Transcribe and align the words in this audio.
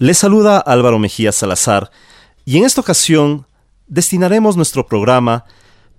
Les 0.00 0.16
saluda 0.16 0.56
Álvaro 0.56 0.98
Mejía 0.98 1.30
Salazar 1.30 1.90
y 2.46 2.56
en 2.56 2.64
esta 2.64 2.80
ocasión 2.80 3.46
destinaremos 3.86 4.56
nuestro 4.56 4.86
programa 4.86 5.44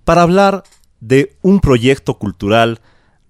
para 0.02 0.22
hablar 0.22 0.64
de 0.98 1.36
un 1.40 1.60
proyecto 1.60 2.18
cultural 2.18 2.80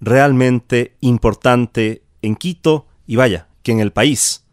realmente 0.01 0.97
importante 1.01 2.05
en 2.23 2.37
Quito 2.37 2.87
y 3.07 3.17
vaya, 3.17 3.49
que 3.63 3.73
en 3.73 3.81
el 3.81 3.93
país. 3.93 4.47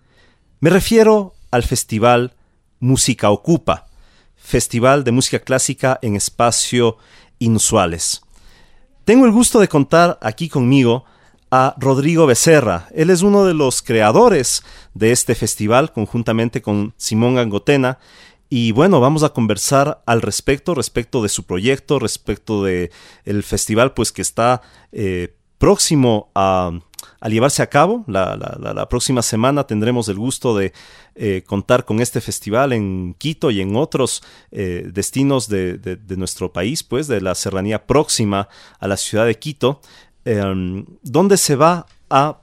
Me 0.60 0.70
refiero 0.70 1.36
al 1.52 1.64
festival 1.64 2.36
Música 2.82 3.30
Ocupa, 3.30 3.88
festival 4.36 5.06
de 5.06 5.14
música 5.14 5.40
clásica 5.40 6.00
en 6.02 6.18
espacio 6.18 6.98
inusuales. 7.40 8.24
Tengo 9.06 9.26
el 9.26 9.32
gusto 9.32 9.62
de 9.62 9.70
contar 9.70 10.20
aquí 10.22 10.50
conmigo 10.50 11.06
a 11.52 11.76
Rodrigo 11.78 12.26
Becerra. 12.26 12.88
Él 12.94 13.10
es 13.10 13.22
uno 13.22 13.46
de 13.46 13.54
los 13.54 13.82
creadores 13.82 14.64
de 14.94 15.12
este 15.12 15.36
festival 15.36 15.92
conjuntamente 15.92 16.62
con 16.62 16.94
Simón 16.98 17.36
Gangotena. 17.36 18.00
Y 18.50 18.72
bueno, 18.72 19.00
vamos 19.00 19.24
a 19.24 19.30
conversar 19.30 20.02
al 20.06 20.22
respecto, 20.22 20.74
respecto 20.74 21.22
de 21.22 21.30
su 21.30 21.44
proyecto, 21.44 22.00
respecto 22.00 22.64
de 22.64 22.92
el 23.26 23.44
festival, 23.44 23.94
pues 23.94 24.12
que 24.12 24.24
está 24.24 24.62
eh, 24.92 25.36
próximo 25.60 26.32
a, 26.34 26.72
llevarse 27.28 27.62
a 27.62 27.68
cabo. 27.68 28.04
La, 28.08 28.88
próxima 28.90 29.22
semana 29.22 29.66
tendremos 29.68 30.10
el 30.10 30.18
gusto 30.18 30.58
de 30.58 30.74
eh, 31.14 31.44
contar 31.46 31.86
con 31.86 32.00
este 32.00 32.22
festival 32.22 32.74
en 32.74 33.14
Quito 33.20 33.52
y 33.52 33.62
en 33.62 33.76
otros 33.76 34.24
eh, 34.52 34.90
destinos 34.92 35.48
de, 35.48 35.78
de, 35.78 36.18
nuestro 36.18 36.52
país, 36.52 36.82
pues 36.82 37.08
de 37.08 37.22
la 37.22 37.36
serranía 37.36 37.86
próxima 37.86 38.50
a 38.80 38.88
la 38.88 38.98
ciudad 38.98 39.28
de 39.28 39.38
Quito. 39.38 39.82
Em, 40.32 40.86
donde 41.02 41.38
se 41.38 41.56
va 41.56 41.88
a 42.08 42.42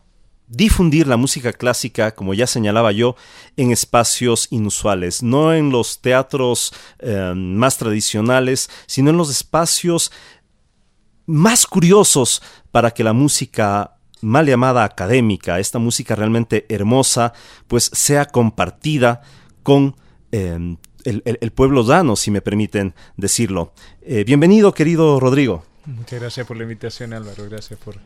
difundir 0.48 1.06
la 1.06 1.16
música 1.16 1.52
clásica, 1.52 2.16
como 2.16 2.34
ya 2.34 2.48
señalaba 2.48 2.90
yo, 2.90 3.14
en 3.56 3.70
espacios 3.70 4.48
inusuales, 4.50 5.22
no 5.22 5.54
en 5.54 5.70
los 5.70 6.00
teatros 6.00 6.74
em, 6.98 7.54
más 7.54 7.78
tradicionales, 7.78 8.68
sino 8.88 9.10
en 9.10 9.16
los 9.16 9.30
espacios 9.30 10.10
más 11.26 11.64
curiosos 11.64 12.42
para 12.72 12.90
que 12.90 13.04
la 13.04 13.12
música 13.12 13.98
mal 14.20 14.46
llamada 14.46 14.82
académica, 14.82 15.60
esta 15.60 15.78
música 15.78 16.16
realmente 16.16 16.66
hermosa, 16.68 17.34
pues 17.68 17.88
sea 17.92 18.24
compartida 18.24 19.20
con 19.62 19.94
em, 20.32 20.76
el, 21.04 21.52
pueblo 21.52 21.84
dano, 21.84 22.16
si 22.16 22.32
me 22.32 22.40
permiten 22.40 22.96
decirlo. 23.16 23.74
Eh, 24.02 24.24
bienvenido, 24.24 24.74
querido 24.74 25.20
Rodrigo. 25.20 25.62
Muchas 25.86 26.20
gracias 26.20 26.46
por 26.46 26.56
la 26.56 26.64
invitación, 26.64 27.12
Álvaro. 27.12 27.48
Gracias 27.48 27.78
por, 27.78 27.96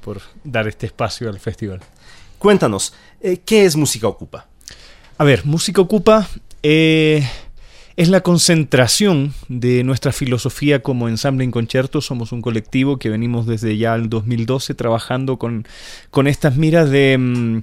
por 0.00 0.22
dar 0.44 0.68
este 0.68 0.86
espacio 0.86 1.28
al 1.28 1.40
festival. 1.40 1.80
Cuéntanos, 2.38 2.94
eh, 3.20 3.38
¿qué 3.44 3.64
es 3.64 3.76
Música 3.76 4.06
Ocupa? 4.06 4.46
A 5.18 5.24
ver, 5.24 5.44
Música 5.44 5.80
Ocupa 5.80 6.28
eh, 6.62 7.26
es 7.96 8.08
la 8.08 8.20
concentración 8.20 9.34
de 9.48 9.82
nuestra 9.82 10.12
filosofía 10.12 10.82
como 10.82 11.08
ensamble 11.08 11.44
en 11.44 11.50
concierto. 11.50 12.00
Somos 12.00 12.30
un 12.30 12.42
colectivo 12.42 12.98
que 12.98 13.08
venimos 13.08 13.46
desde 13.46 13.76
ya 13.76 13.94
el 13.94 14.08
2012 14.08 14.74
trabajando 14.74 15.38
con, 15.38 15.66
con 16.10 16.26
estas 16.26 16.56
miras 16.56 16.90
de... 16.90 17.16
Mm, 17.18 17.62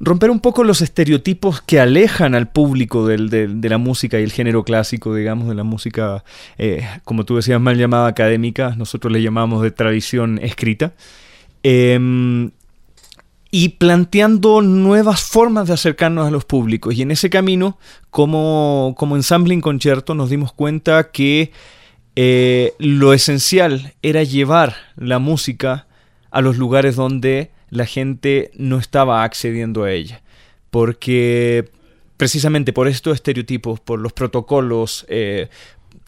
romper 0.00 0.30
un 0.30 0.40
poco 0.40 0.64
los 0.64 0.80
estereotipos 0.80 1.60
que 1.62 1.80
alejan 1.80 2.34
al 2.34 2.48
público 2.48 3.06
de 3.06 3.68
la 3.68 3.78
música 3.78 4.18
y 4.18 4.24
el 4.24 4.32
género 4.32 4.64
clásico, 4.64 5.14
digamos, 5.14 5.48
de 5.48 5.54
la 5.54 5.64
música, 5.64 6.24
eh, 6.58 6.86
como 7.04 7.24
tú 7.24 7.36
decías, 7.36 7.60
mal 7.60 7.76
llamada 7.76 8.08
académica, 8.08 8.74
nosotros 8.76 9.12
le 9.12 9.22
llamamos 9.22 9.62
de 9.62 9.70
tradición 9.70 10.38
escrita, 10.42 10.94
em, 11.62 12.50
y 13.50 13.68
planteando 13.70 14.62
nuevas 14.62 15.22
formas 15.22 15.68
de 15.68 15.74
acercarnos 15.74 16.26
a 16.26 16.30
los 16.32 16.44
públicos. 16.44 16.92
Y 16.94 17.02
en 17.02 17.12
ese 17.12 17.30
camino, 17.30 17.78
como, 18.10 18.94
como 18.98 19.14
ensamble 19.14 19.54
en 19.54 19.60
concierto, 19.60 20.14
nos 20.14 20.28
dimos 20.28 20.52
cuenta 20.52 21.12
que 21.12 21.52
eh, 22.16 22.74
lo 22.78 23.12
esencial 23.12 23.94
era 24.02 24.24
llevar 24.24 24.74
la 24.96 25.20
música 25.20 25.86
a 26.32 26.40
los 26.40 26.58
lugares 26.58 26.96
donde 26.96 27.53
la 27.74 27.86
gente 27.86 28.50
no 28.54 28.78
estaba 28.78 29.24
accediendo 29.24 29.84
a 29.84 29.92
ella. 29.92 30.22
Porque 30.70 31.70
precisamente 32.16 32.72
por 32.72 32.88
estos 32.88 33.14
estereotipos, 33.14 33.80
por 33.80 33.98
los 33.98 34.12
protocolos, 34.12 35.04
eh, 35.08 35.48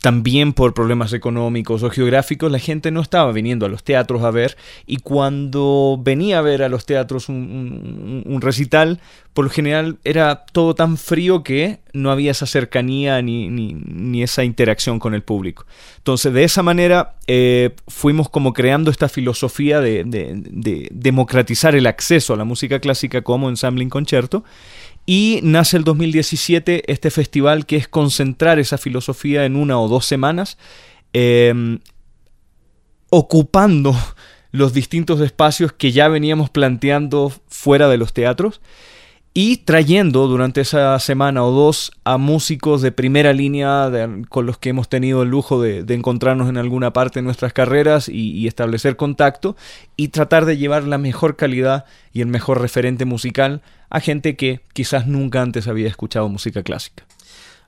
también 0.00 0.52
por 0.52 0.74
problemas 0.74 1.12
económicos 1.12 1.82
o 1.82 1.90
geográficos, 1.90 2.52
la 2.52 2.58
gente 2.58 2.90
no 2.90 3.00
estaba 3.00 3.32
viniendo 3.32 3.66
a 3.66 3.68
los 3.68 3.82
teatros 3.82 4.22
a 4.22 4.30
ver 4.30 4.56
y 4.86 4.98
cuando 4.98 5.98
venía 6.00 6.38
a 6.38 6.42
ver 6.42 6.62
a 6.62 6.68
los 6.68 6.86
teatros 6.86 7.28
un, 7.28 8.38
recital, 8.40 9.00
por 9.32 9.46
lo 9.46 9.50
general 9.50 9.98
era 10.04 10.44
todo 10.52 10.74
tan 10.74 10.96
frío 10.96 11.42
que 11.42 11.80
no 11.92 12.10
había 12.10 12.30
esa 12.30 12.46
cercanía 12.46 13.22
ni, 13.22 13.48
ni, 13.48 14.22
esa 14.22 14.44
interacción 14.44 14.98
con 14.98 15.14
el 15.14 15.22
público. 15.22 15.66
Entonces, 15.96 16.32
de 16.32 16.44
esa 16.44 16.62
manera 16.62 17.14
eh, 17.26 17.70
fuimos 17.88 18.28
como 18.28 18.52
creando 18.52 18.90
esta 18.90 19.08
filosofía 19.08 19.80
de, 19.80 20.04
de 20.04 20.88
democratizar 20.92 21.74
el 21.74 21.86
acceso 21.86 22.34
a 22.34 22.36
la 22.36 22.44
música 22.44 22.80
clásica 22.80 23.22
como 23.22 23.48
ensamble 23.48 23.82
en 23.82 23.90
concierto 23.90 24.44
y 25.06 25.38
nace 25.44 25.76
el 25.76 25.84
2017 25.84 26.92
este 26.92 27.10
festival 27.10 27.64
que 27.64 27.76
es 27.76 27.86
concentrar 27.86 28.58
esa 28.58 28.76
filosofía 28.76 29.44
en 29.44 29.54
una 29.54 29.78
o 29.80 29.88
dos 29.88 30.04
semanas, 30.04 30.58
em, 31.12 31.78
ocupando 33.08 33.94
los 34.50 34.72
distintos 34.72 35.20
espacios 35.20 35.72
que 35.72 35.92
ya 35.92 36.08
veníamos 36.08 36.50
planteando 36.50 37.32
fuera 37.46 37.88
de 37.88 37.98
los 37.98 38.12
teatros 38.12 38.60
y 39.38 39.58
trayendo 39.58 40.28
durante 40.28 40.62
esa 40.62 40.98
semana 40.98 41.44
o 41.44 41.50
dos 41.50 41.92
a 42.04 42.16
músicos 42.16 42.80
de 42.80 42.90
primera 42.90 43.34
línea 43.34 43.90
con 44.30 44.46
los 44.46 44.56
que 44.56 44.70
hemos 44.70 44.88
tenido 44.88 45.24
el 45.24 45.28
lujo 45.28 45.60
de, 45.60 45.84
encontrarnos 45.92 46.48
en 46.48 46.56
alguna 46.56 46.94
parte 46.94 47.18
de 47.18 47.24
nuestras 47.24 47.52
carreras 47.52 48.08
y, 48.08 48.46
establecer 48.46 48.96
contacto 48.96 49.54
y 49.94 50.08
tratar 50.08 50.46
de 50.46 50.56
llevar 50.56 50.84
la 50.84 50.96
mejor 50.96 51.36
calidad 51.36 51.84
y 52.14 52.22
el 52.22 52.28
mejor 52.28 52.62
referente 52.62 53.04
musical 53.04 53.60
a 53.90 54.00
gente 54.00 54.36
que 54.36 54.62
quizás 54.72 55.06
nunca 55.06 55.42
antes 55.42 55.68
había 55.68 55.88
escuchado 55.88 56.30
música 56.30 56.62
clásica. 56.62 57.04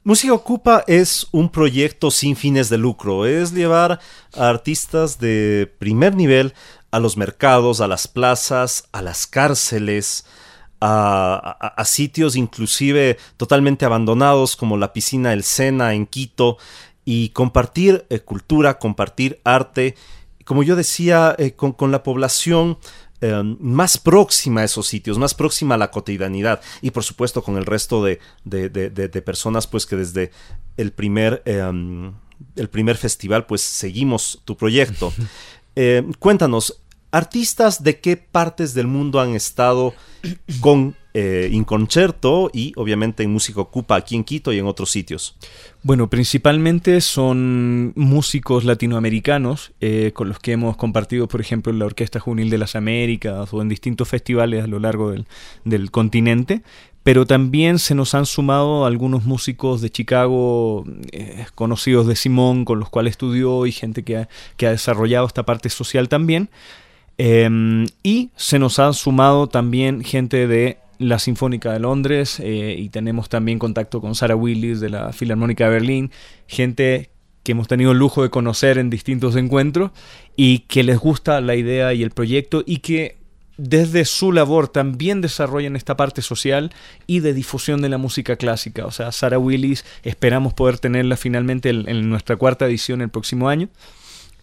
Música 0.05 0.33
Ocupa 0.33 0.85
es 0.87 1.27
un 1.33 1.51
proyecto 1.51 2.11
sin 2.11 2.35
fines 2.35 2.71
de 2.71 2.79
lucro, 2.79 3.27
es 3.27 3.53
llevar 3.53 4.01
a 4.35 4.49
artistas 4.49 5.19
de 5.19 5.71
primer 5.79 6.15
nivel 6.15 6.55
a 6.93 6.99
los 6.99 7.19
mercados, 7.19 7.83
a 7.83 7.89
las 7.89 8.09
plazas, 8.09 8.89
a 8.93 9.03
las 9.03 9.27
cárceles, 9.27 10.25
a, 10.81 11.83
sitios 11.85 12.37
inclusive 12.37 13.19
totalmente 13.37 13.85
abandonados 13.85 14.57
como 14.57 14.77
la 14.77 14.93
piscina 14.93 15.33
El 15.33 15.43
Sena 15.43 15.95
en 15.95 16.07
Quito 16.07 16.59
y 17.05 17.31
compartir 17.31 18.07
eh, 18.11 18.21
cultura, 18.21 18.79
compartir 18.79 19.41
arte, 19.45 19.95
como 20.45 20.63
yo 20.63 20.77
decía, 20.77 21.35
eh, 21.39 21.53
con, 21.53 21.91
la 21.91 22.03
población 22.03 22.79
eh, 23.21 23.43
más 23.61 23.99
próxima 23.99 24.61
a 24.61 24.65
esos 24.65 24.87
sitios, 24.87 25.19
más 25.19 25.35
próxima 25.35 25.75
a 25.75 25.79
la 25.79 25.91
cotidianidad 25.91 26.61
y 26.83 26.91
por 26.91 27.05
supuesto 27.05 27.43
con 27.43 27.57
el 27.57 27.67
resto 27.67 28.05
de, 28.05 28.21
personas 29.25 29.67
pues 29.67 29.87
que 29.87 29.97
desde 29.97 30.31
el 30.77 30.93
primer, 30.93 31.43
el 31.47 32.69
primer 32.71 32.97
festival 32.97 33.47
pues 33.47 33.63
seguimos 33.63 34.43
tu 34.45 34.57
proyecto. 34.57 35.13
cuéntanos, 36.19 36.83
artistas 37.11 37.83
de 37.83 38.01
qué 38.01 38.17
partes 38.17 38.75
del 38.75 38.87
mundo 38.87 39.21
han 39.21 39.35
estado 39.35 39.95
con 40.61 40.95
eh, 41.15 41.49
Inconcerto 41.53 42.51
y 42.53 42.73
obviamente 42.77 43.25
en 43.25 43.33
Música 43.33 43.61
Ocupa 43.61 43.97
aquí 43.97 44.15
en 44.15 44.23
Quito 44.23 44.53
y 44.53 44.59
en 44.59 44.67
otros 44.67 44.91
sitios? 44.91 45.37
Bueno, 45.83 46.09
principalmente 46.09 47.01
son 47.01 47.93
músicos 47.97 48.65
latinoamericanos 48.65 49.73
eh, 49.81 50.13
con 50.15 50.29
los 50.29 50.39
que 50.39 50.53
hemos 50.53 50.77
compartido, 50.77 51.27
por 51.27 51.41
ejemplo, 51.41 51.73
en 51.73 51.79
la 51.81 51.87
Orquesta 51.87 52.21
Juvenil 52.21 52.51
de 52.51 52.59
las 52.59 52.77
Américas 52.77 53.53
o 53.53 53.63
en 53.63 53.69
distintos 53.69 54.09
festivales 54.09 54.63
a 54.63 54.69
lo 54.69 54.79
largo 54.79 55.13
del, 55.65 55.91
continente, 55.91 56.63
pero 57.03 57.27
también 57.27 57.81
se 57.81 57.95
nos 57.95 58.15
han 58.15 58.27
sumado 58.27 58.85
algunos 58.85 59.25
músicos 59.25 59.81
de 59.81 59.91
Chicago 59.91 60.85
eh, 61.11 61.47
conocidos 61.55 62.07
de 62.07 62.15
Simón, 62.17 62.65
con 62.65 62.79
los 62.79 62.91
cuales 62.91 63.13
estudió 63.13 63.67
y 63.67 63.73
gente 63.73 64.05
que 64.05 64.29
que 64.57 64.67
ha 64.67 64.71
desarrollado 64.71 65.27
esta 65.27 65.45
parte 65.45 65.69
social 65.69 66.09
también. 66.09 66.51
Em, 67.19 67.87
y 68.05 68.31
se 68.37 68.61
nos 68.61 68.79
ha 68.79 68.93
sumado 68.93 69.49
también 69.49 70.05
gente 70.05 70.47
de 70.47 70.79
la 70.99 71.19
Sinfónica 71.19 71.73
de 71.73 71.81
Londres 71.81 72.41
eh, 72.41 72.77
y 72.79 72.89
tenemos 72.91 73.29
también 73.29 73.59
contacto 73.59 74.01
con 74.01 74.15
Sarah 74.15 74.37
Willis 74.37 74.81
de 74.81 74.91
la 74.91 75.13
Filarmónica 75.13 75.65
de 75.65 75.71
Berlín, 75.71 76.11
gente 76.47 77.11
que 77.43 77.53
hemos 77.53 77.67
tenido 77.67 77.93
el 77.93 77.99
lujo 77.99 78.23
de 78.23 78.31
conocer 78.31 78.79
en 78.79 78.91
distintos 78.91 79.35
encuentros 79.37 79.91
y 80.37 80.61
que 80.61 80.83
les 80.85 80.99
gusta 80.99 81.41
la 81.41 81.57
idea 81.57 81.93
y 81.93 82.03
el 82.03 82.11
proyecto 82.11 82.63
y 82.65 82.79
que 82.79 83.17
desde 83.57 84.05
su 84.05 84.31
labor 84.31 84.69
también 84.69 85.21
desarrollan 85.21 85.75
esta 85.75 85.97
parte 85.97 86.23
social 86.23 86.73
y 87.09 87.21
de 87.21 87.35
difusión 87.35 87.83
de 87.83 87.89
la 87.89 87.99
música 87.99 88.37
clásica. 88.37 88.87
O 88.87 88.93
sea, 88.93 89.11
Sarah 89.11 89.39
Willis 89.39 89.85
esperamos 90.05 90.55
poder 90.55 90.79
tenerla 90.79 91.17
finalmente 91.17 91.71
en 91.71 92.09
nuestra 92.09 92.37
cuarta 92.37 92.67
edición 92.67 93.01
el 93.03 93.09
próximo 93.09 93.49
año. 93.49 93.69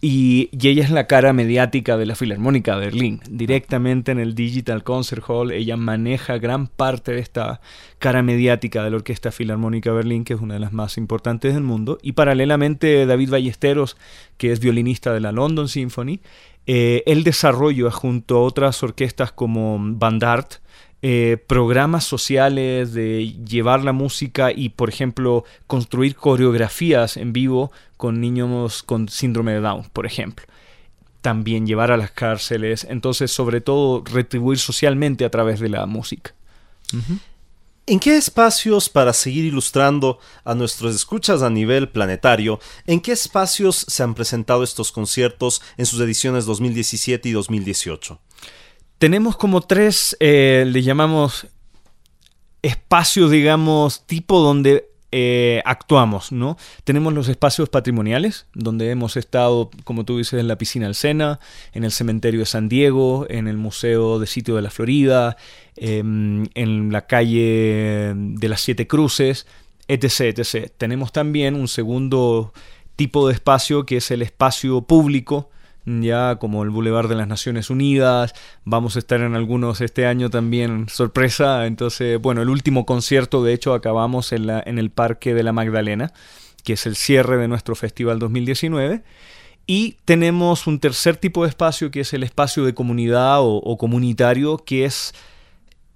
Y, 0.00 0.50
ella 0.52 0.84
es 0.84 0.90
la 0.90 1.06
cara 1.06 1.32
mediática 1.32 1.96
de 1.96 2.06
la 2.06 2.14
Filarmónica 2.14 2.74
de 2.74 2.86
Berlín. 2.86 3.20
Directamente 3.30 4.12
en 4.12 4.18
el 4.18 4.34
Digital 4.34 4.84
Concert 4.84 5.24
Hall, 5.26 5.52
ella 5.52 5.76
maneja 5.76 6.38
gran 6.38 6.66
parte 6.66 7.12
de 7.12 7.20
esta 7.20 7.60
cara 7.98 8.22
mediática 8.22 8.84
de 8.84 8.90
la 8.90 8.96
Orquesta 8.96 9.32
Filarmónica 9.32 9.90
de 9.90 9.96
Berlín, 9.96 10.24
que 10.24 10.34
es 10.34 10.40
una 10.40 10.54
de 10.54 10.60
las 10.60 10.72
más 10.72 10.98
importantes 10.98 11.54
del 11.54 11.62
mundo. 11.62 11.98
Y 12.02 12.12
paralelamente, 12.12 13.06
David 13.06 13.30
Ballesteros, 13.30 13.96
que 14.36 14.52
es 14.52 14.60
violinista 14.60 15.14
de 15.14 15.20
la 15.20 15.32
London 15.32 15.68
Symphony, 15.68 16.20
eh, 16.66 17.02
él 17.06 17.24
desarrolla 17.24 17.90
junto 17.90 18.36
a 18.36 18.42
otras 18.42 18.82
orquestas 18.82 19.32
como 19.32 19.78
Bandart, 19.80 20.56
eh, 21.02 21.36
programas 21.46 22.04
sociales 22.04 22.92
de 22.92 23.32
llevar 23.44 23.84
la 23.84 23.92
música 23.92 24.50
y, 24.50 24.70
por 24.70 24.88
ejemplo, 24.88 25.44
construir 25.66 26.16
coreografías 26.16 27.16
en 27.16 27.32
vivo 27.32 27.70
con 27.96 28.20
niños 28.20 28.82
con 28.82 29.08
síndrome 29.08 29.52
de 29.52 29.60
Down, 29.60 29.84
por 29.92 30.06
ejemplo. 30.06 30.46
También 31.20 31.66
llevar 31.66 31.90
a 31.90 31.96
las 31.96 32.10
cárceles, 32.10 32.86
entonces, 32.88 33.32
sobre 33.32 33.60
todo, 33.60 34.02
retribuir 34.04 34.58
socialmente 34.58 35.24
a 35.24 35.30
través 35.30 35.60
de 35.60 35.68
la 35.68 35.86
música. 35.86 36.34
¿En 37.88 38.00
qué 38.00 38.16
espacios, 38.16 38.88
para 38.88 39.12
seguir 39.12 39.44
ilustrando 39.44 40.18
a 40.44 40.54
nuestros 40.54 40.94
escuchas 40.94 41.42
a 41.42 41.50
nivel 41.50 41.88
planetario, 41.88 42.60
en 42.86 43.00
qué 43.00 43.12
espacios 43.12 43.86
se 43.88 44.02
han 44.02 44.14
presentado 44.14 44.62
estos 44.62 44.92
conciertos 44.92 45.62
en 45.76 45.86
sus 45.86 46.00
ediciones 46.00 46.46
2017 46.46 47.28
y 47.28 47.32
2018? 47.32 48.20
Tenemos 48.98 49.36
como 49.36 49.60
tres, 49.60 50.16
eh, 50.20 50.64
le 50.66 50.82
llamamos 50.82 51.46
espacios, 52.62 53.30
digamos, 53.30 54.04
tipo 54.06 54.40
donde 54.40 54.90
eh, 55.12 55.62
actuamos, 55.64 56.32
¿no? 56.32 56.56
Tenemos 56.84 57.12
los 57.12 57.28
espacios 57.28 57.68
patrimoniales, 57.68 58.46
donde 58.54 58.90
hemos 58.90 59.16
estado, 59.16 59.70
como 59.84 60.04
tú 60.04 60.18
dices, 60.18 60.40
en 60.40 60.48
la 60.48 60.58
piscina 60.58 60.86
del 60.86 60.94
Sena, 60.94 61.38
en 61.72 61.84
el 61.84 61.92
cementerio 61.92 62.40
de 62.40 62.46
San 62.46 62.68
Diego, 62.68 63.26
en 63.28 63.46
el 63.46 63.56
Museo 63.56 64.18
de 64.18 64.26
Sitio 64.26 64.56
de 64.56 64.62
la 64.62 64.70
Florida, 64.70 65.36
em, 65.76 66.46
en 66.54 66.90
la 66.92 67.06
calle 67.06 68.14
de 68.16 68.48
las 68.48 68.60
Siete 68.60 68.86
Cruces, 68.86 69.46
etc, 69.88 70.38
etc. 70.38 70.72
Tenemos 70.76 71.12
también 71.12 71.54
un 71.54 71.68
segundo 71.68 72.52
tipo 72.96 73.28
de 73.28 73.34
espacio 73.34 73.86
que 73.86 73.98
es 73.98 74.10
el 74.10 74.22
espacio 74.22 74.82
público, 74.82 75.50
ya 75.86 76.36
como 76.36 76.64
el 76.64 76.70
Boulevard 76.70 77.08
de 77.08 77.14
las 77.14 77.28
Naciones 77.28 77.70
Unidas, 77.70 78.34
vamos 78.64 78.96
a 78.96 78.98
estar 78.98 79.20
en 79.20 79.34
algunos 79.36 79.80
este 79.80 80.06
año 80.06 80.30
también, 80.30 80.88
sorpresa, 80.88 81.66
entonces, 81.66 82.20
bueno, 82.20 82.42
el 82.42 82.48
último 82.48 82.84
concierto, 82.84 83.44
de 83.44 83.52
hecho, 83.52 83.72
acabamos 83.72 84.32
en, 84.32 84.50
el 84.50 84.90
Parque 84.90 85.32
de 85.32 85.44
la 85.44 85.52
Magdalena, 85.52 86.12
que 86.64 86.72
es 86.72 86.86
el 86.86 86.96
cierre 86.96 87.36
de 87.38 87.46
nuestro 87.46 87.76
festival 87.76 88.18
2019. 88.18 89.04
Y 89.68 89.96
tenemos 90.04 90.66
un 90.66 90.80
tercer 90.80 91.16
tipo 91.16 91.44
de 91.44 91.50
espacio 91.50 91.90
que 91.90 92.00
es 92.00 92.12
el 92.12 92.22
espacio 92.22 92.64
de 92.64 92.74
comunidad 92.74 93.38
o, 93.40 93.76
comunitario, 93.78 94.58
que 94.58 94.84
es 94.84 95.14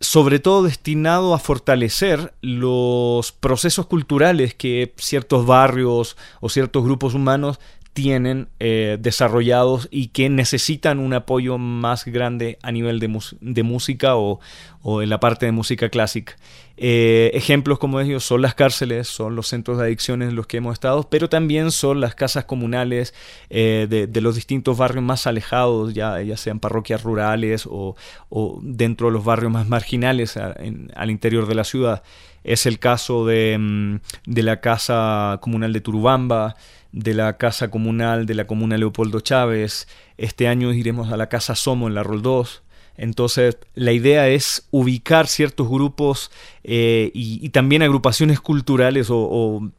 sobre 0.01 0.39
todo 0.39 0.63
destinado 0.63 1.35
a 1.35 1.39
fortalecer 1.39 2.33
los 2.41 3.33
procesos 3.33 3.87
culturales 3.87 4.55
que 4.55 4.95
ciertos 4.97 5.47
barrios 5.47 6.17
o 6.41 6.49
ciertos 6.49 6.85
grupos 6.85 7.15
humanos 7.15 7.61
tienen 7.93 8.49
eh, 8.61 8.99
desarrollados 9.01 9.89
y 9.91 10.09
que 10.09 10.29
necesitan 10.29 10.99
un 10.99 11.13
apoyo 11.13 11.59
más 11.59 12.05
grande 12.05 12.59
a 12.63 12.71
nivel 12.73 13.01
de, 13.01 13.63
música 13.63 14.17
o, 14.17 14.41
o, 14.83 15.03
en 15.03 15.11
la 15.11 15.19
parte 15.19 15.47
de 15.47 15.53
música 15.53 15.89
clásica. 15.89 16.37
Eh, 16.83 17.33
ejemplos 17.35 17.79
como 17.79 18.01
ellos 18.01 18.25
son 18.25 18.41
las 18.41 18.55
cárceles, 18.55 19.09
son 19.09 19.37
los 19.37 19.49
centros 19.49 19.77
de 19.77 19.85
adicciones 19.85 20.31
en 20.31 20.37
los 20.37 20.47
que 20.47 20.59
hemos 20.59 20.73
estado, 20.73 21.11
pero 21.11 21.29
también 21.29 21.73
son 21.73 22.01
las 22.01 22.15
casas 22.15 22.45
comunales 22.45 23.13
eh, 23.51 23.87
de, 23.89 24.21
los 24.21 24.35
distintos 24.35 24.79
barrios 24.79 25.05
más 25.05 25.27
alejados, 25.27 25.93
ya, 25.93 26.23
ya 26.23 26.37
sean 26.39 26.59
parroquias 26.59 27.03
rurales 27.03 27.67
o, 27.67 27.97
o, 28.31 28.61
dentro 28.63 29.09
de 29.09 29.13
los 29.13 29.25
barrios 29.25 29.53
más 29.53 29.69
marginales 29.69 30.39
al 30.39 31.11
interior 31.11 31.47
de 31.47 31.55
la 31.55 31.65
ciudad. 31.65 32.03
Es 32.45 32.65
el 32.65 32.79
caso 32.79 33.27
de, 33.27 33.59
mm, 33.59 33.97
de 34.25 34.43
la 34.43 34.61
casa 34.61 35.39
comunal 35.43 35.75
de 35.75 35.83
Turubamba, 35.83 36.57
de 36.93 37.15
la 37.15 37.37
Casa 37.37 37.71
Comunal 37.71 38.27
de 38.27 38.35
la 38.35 38.47
Comuna 38.47 38.77
Leopoldo 38.77 39.21
Chávez. 39.21 39.89
Este 40.19 40.49
año 40.49 40.73
iremos 40.73 41.13
a 41.13 41.17
la 41.17 41.29
Casa 41.29 41.55
Somo 41.55 41.89
en 41.89 41.95
la 41.95 42.03
Rol 42.03 42.23
2. 42.23 42.63
Entonces, 42.97 43.57
la 43.75 43.93
idea 43.93 44.29
es 44.29 44.69
ubicar 44.71 45.27
ciertos 45.27 45.69
grupos 45.69 46.31
eh, 46.65 47.11
y, 47.15 47.49
también 47.51 47.83
agrupaciones 47.83 48.41
culturales 48.41 49.09
o, 49.11 49.71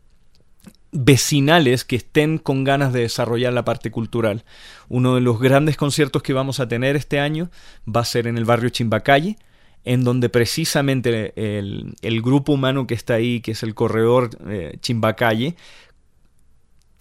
vecinales 0.94 1.86
que 1.86 1.96
estén 1.96 2.38
con 2.38 2.64
ganas 2.64 2.92
de 2.92 3.02
desarrollar 3.02 3.54
la 3.54 3.64
parte 3.64 3.92
cultural. 3.92 4.44
Uno 4.90 5.16
de 5.16 5.22
los 5.22 5.40
grandes 5.40 5.78
conciertos 5.78 6.24
que 6.24 6.34
vamos 6.34 6.60
a 6.60 6.68
tener 6.68 6.96
este 6.96 7.20
año 7.20 7.50
va 7.88 8.02
a 8.02 8.06
ser 8.06 8.28
en 8.28 8.38
el 8.38 8.44
barrio 8.44 8.70
Chimbacalle, 8.70 9.38
en 9.86 10.04
donde 10.04 10.30
precisamente 10.30 11.34
el, 11.36 12.22
grupo 12.22 12.54
humano 12.54 12.88
que 12.88 12.94
está 12.94 13.14
ahí, 13.14 13.40
que 13.40 13.52
es 13.52 13.64
el 13.64 13.74
corredor 13.74 14.32
eh, 14.48 14.78
Chimbacalle, 14.82 15.56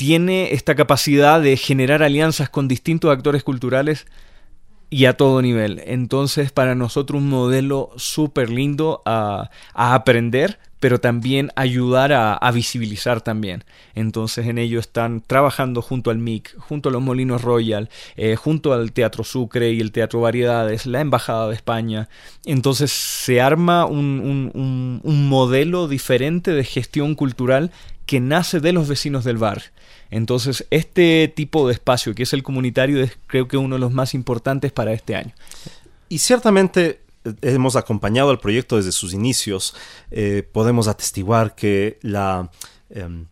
tiene 0.00 0.54
esta 0.54 0.74
capacidad 0.76 1.42
de 1.42 1.58
generar 1.58 2.02
alianzas 2.02 2.48
con 2.48 2.68
distintos 2.68 3.10
actores 3.10 3.44
culturales 3.44 4.06
y 4.88 5.04
a 5.04 5.12
todo 5.12 5.42
nivel. 5.42 5.82
Entonces, 5.84 6.52
para 6.52 6.74
nosotros 6.74 7.20
un 7.20 7.28
modelo 7.28 7.90
súper 7.96 8.48
lindo 8.48 9.02
a, 9.04 9.50
aprender, 9.74 10.58
pero 10.78 11.00
también 11.00 11.50
ayudar 11.54 12.14
a, 12.14 12.50
visibilizar 12.50 13.20
también. 13.20 13.62
Entonces 13.94 14.46
en 14.46 14.56
ello 14.56 14.80
están 14.80 15.20
trabajando 15.20 15.82
junto 15.82 16.10
al 16.10 16.16
MIC, 16.16 16.56
junto 16.58 16.88
a 16.88 16.92
los 16.92 17.02
Molinos 17.02 17.42
Royal, 17.42 17.90
eh, 18.16 18.36
junto 18.36 18.72
al 18.72 18.92
Teatro 18.92 19.22
Sucre 19.22 19.70
y 19.72 19.80
el 19.80 19.92
Teatro 19.92 20.22
Variedades, 20.22 20.86
la 20.86 21.02
Embajada 21.02 21.48
de 21.48 21.54
España. 21.54 22.08
Entonces 22.46 22.90
se 22.90 23.42
arma 23.42 23.84
un, 23.84 24.50
un 25.04 25.28
modelo 25.28 25.88
diferente 25.88 26.52
de 26.52 26.64
gestión 26.64 27.14
cultural 27.14 27.70
que 28.10 28.18
nace 28.18 28.58
de 28.58 28.72
los 28.72 28.88
vecinos 28.88 29.22
del 29.22 29.38
bar. 29.38 29.62
Entonces, 30.10 30.66
este 30.70 31.28
tipo 31.28 31.68
de 31.68 31.74
espacio, 31.74 32.12
que 32.12 32.24
es 32.24 32.32
el 32.32 32.42
comunitario, 32.42 33.00
es 33.00 33.16
creo 33.28 33.46
que 33.46 33.56
uno 33.56 33.76
de 33.76 33.78
los 33.78 33.92
más 33.92 34.14
importantes 34.14 34.72
para 34.72 34.92
este 34.92 35.14
año. 35.14 35.32
Y 36.08 36.18
ciertamente 36.18 37.02
eh, 37.24 37.34
hemos 37.42 37.76
acompañado 37.76 38.30
al 38.30 38.40
proyecto 38.40 38.78
desde 38.78 38.90
sus 38.90 39.14
inicios. 39.14 39.76
Eh, 40.10 40.42
podemos 40.42 40.88
atestiguar 40.88 41.54
que 41.54 42.00
la 42.02 42.50
em, 42.88 43.26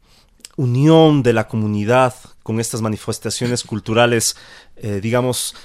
unión 0.55 1.25
de 1.25 1.33
la 1.33 1.49
comunidad 1.49 2.15
con 2.45 2.61
estas 2.61 2.81
manifestaciones 2.81 3.65
culturales, 3.65 4.37
eh, 4.77 5.01
digamos, 5.03 5.57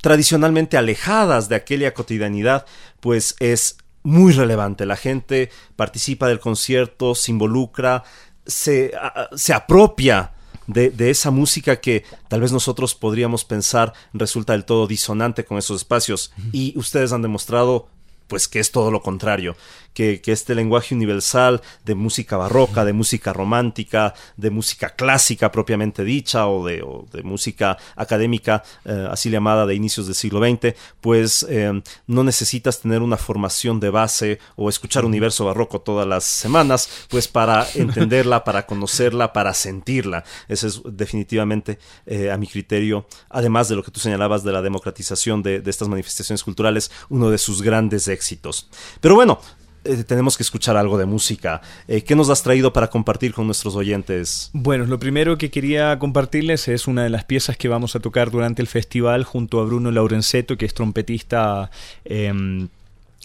tradicionalmente 0.00 0.76
alejadas 0.76 1.48
de 1.48 1.54
aquella 1.54 1.94
cotidianidad, 1.94 2.66
pues 2.98 3.36
es 3.38 3.76
muy 4.02 4.32
relevante. 4.32 4.86
La 4.86 4.96
gente 4.96 5.50
participa 5.76 6.28
del 6.28 6.40
concierto, 6.40 7.14
se 7.14 7.30
involucra, 7.30 8.04
se, 8.46 8.92
se 9.34 9.52
apropia 9.52 10.32
de, 10.66 10.90
de, 10.90 11.10
esa 11.10 11.30
música 11.30 11.80
que 11.80 12.04
tal 12.28 12.40
vez 12.40 12.52
nosotros 12.52 12.94
podríamos 12.94 13.44
pensar 13.44 13.92
resulta 14.12 14.52
del 14.52 14.64
todo 14.64 14.86
disonante 14.86 15.44
con 15.44 15.58
esos 15.58 15.82
espacios. 15.82 16.32
Y 16.52 16.76
ustedes 16.78 17.12
han 17.12 17.22
demostrado 17.22 17.88
pues 18.28 18.48
que 18.48 18.60
es 18.60 18.72
todo 18.72 18.90
lo 18.90 19.02
contrario 19.02 19.56
que, 19.94 20.20
este 20.26 20.54
lenguaje 20.54 20.94
universal 20.94 21.60
de 21.84 21.94
música 21.94 22.36
barroca, 22.36 22.84
de 22.84 22.92
música 22.92 23.32
romántica, 23.32 24.14
de 24.36 24.50
música 24.50 24.90
clásica 24.90 25.52
propiamente 25.52 26.04
dicha 26.04 26.46
o 26.48 26.66
de, 26.66 26.82
música 27.22 27.76
académica, 27.96 28.62
eh, 28.84 29.08
así 29.10 29.30
llamada 29.30 29.66
de 29.66 29.74
inicios 29.74 30.06
del 30.06 30.14
siglo 30.14 30.40
XX, 30.40 30.74
pues 31.00 31.46
eh, 31.48 31.82
no 32.06 32.24
necesitas 32.24 32.80
tener 32.80 33.02
una 33.02 33.16
formación 33.16 33.80
de 33.80 33.90
base 33.90 34.38
o 34.56 34.68
escuchar 34.68 35.04
universo 35.04 35.44
barroco 35.44 35.80
todas 35.80 36.06
las 36.06 36.24
semanas, 36.24 37.06
pues 37.08 37.28
para 37.28 37.66
entenderla, 37.74 38.44
para 38.44 38.66
conocerla, 38.66 39.32
para 39.32 39.54
sentirla. 39.54 40.24
Ese 40.48 40.68
es 40.68 40.80
definitivamente, 40.84 41.78
eh, 42.06 42.30
a 42.30 42.36
mi 42.36 42.46
criterio, 42.46 43.06
además 43.28 43.68
de 43.68 43.76
lo 43.76 43.82
que 43.82 43.90
tú 43.90 44.00
señalabas 44.00 44.42
de 44.44 44.52
la 44.52 44.62
democratización 44.62 45.42
de, 45.42 45.60
de 45.60 45.70
estas 45.70 45.88
manifestaciones 45.88 46.42
culturales, 46.42 46.90
uno 47.08 47.30
de 47.30 47.38
sus 47.38 47.62
grandes 47.62 48.08
éxitos. 48.08 48.68
Pero 49.00 49.14
bueno, 49.14 49.40
eh, 49.84 50.04
tenemos 50.04 50.36
que 50.36 50.42
escuchar 50.42 50.76
algo 50.76 50.98
de 50.98 51.06
música. 51.06 51.60
Eh, 51.88 52.02
¿Qué 52.02 52.14
nos 52.14 52.30
has 52.30 52.42
traído 52.42 52.72
para 52.72 52.88
compartir 52.88 53.34
con 53.34 53.46
nuestros 53.46 53.74
oyentes? 53.76 54.50
Bueno, 54.52 54.86
lo 54.86 54.98
primero 54.98 55.38
que 55.38 55.50
quería 55.50 55.98
compartirles 55.98 56.68
es 56.68 56.86
una 56.86 57.02
de 57.02 57.10
las 57.10 57.24
piezas 57.24 57.56
que 57.56 57.68
vamos 57.68 57.96
a 57.96 58.00
tocar 58.00 58.30
durante 58.30 58.62
el 58.62 58.68
festival 58.68 59.24
junto 59.24 59.60
a 59.60 59.64
Bruno 59.64 59.90
Laurenceto, 59.90 60.56
que 60.56 60.66
es 60.66 60.74
trompetista. 60.74 61.70
Em, 62.04 62.68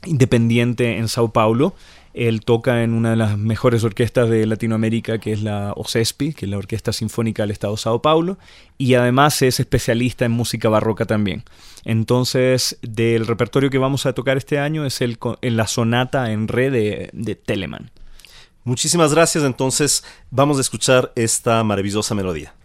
independiente 0.05 0.97
en 0.97 1.07
Sao 1.07 1.31
Paulo. 1.31 1.73
Él 2.17 2.41
toca 2.41 2.83
en 2.83 2.95
una 2.95 3.11
de 3.11 3.15
las 3.15 3.37
mejores 3.37 3.83
orquestas 3.83 4.27
de 4.27 4.47
Latinoamérica, 4.47 5.19
que 5.19 5.33
es 5.33 5.43
la 5.43 5.73
OCESPI, 5.75 6.33
que 6.33 6.45
es 6.45 6.49
la 6.49 6.57
Orquesta 6.57 6.91
Sinfónica 6.91 7.43
del 7.43 7.51
Estado 7.51 7.73
de 7.73 7.79
Sao 7.79 8.01
Paulo, 8.01 8.39
y 8.79 8.95
además 8.95 9.39
es 9.43 9.59
especialista 9.59 10.25
en 10.25 10.31
música 10.31 10.67
barroca 10.67 11.05
también. 11.05 11.43
Entonces, 11.85 12.79
del 12.81 13.27
repertorio 13.27 13.69
que 13.69 13.77
vamos 13.77 14.07
a 14.07 14.13
tocar 14.13 14.35
este 14.35 14.57
año 14.57 14.83
es 14.85 15.01
el, 15.01 15.19
en 15.41 15.57
la 15.57 15.67
sonata 15.67 16.31
en 16.31 16.47
re 16.47 16.71
de, 16.71 17.11
de 17.13 17.35
Telemann. 17.35 17.91
Muchísimas 18.63 19.13
gracias, 19.13 19.43
entonces 19.43 20.03
vamos 20.31 20.57
a 20.57 20.61
escuchar 20.61 21.13
esta 21.15 21.63
maravillosa 21.63 22.15
melodía. 22.15 22.56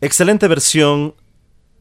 Excelente 0.00 0.46
versión 0.46 1.16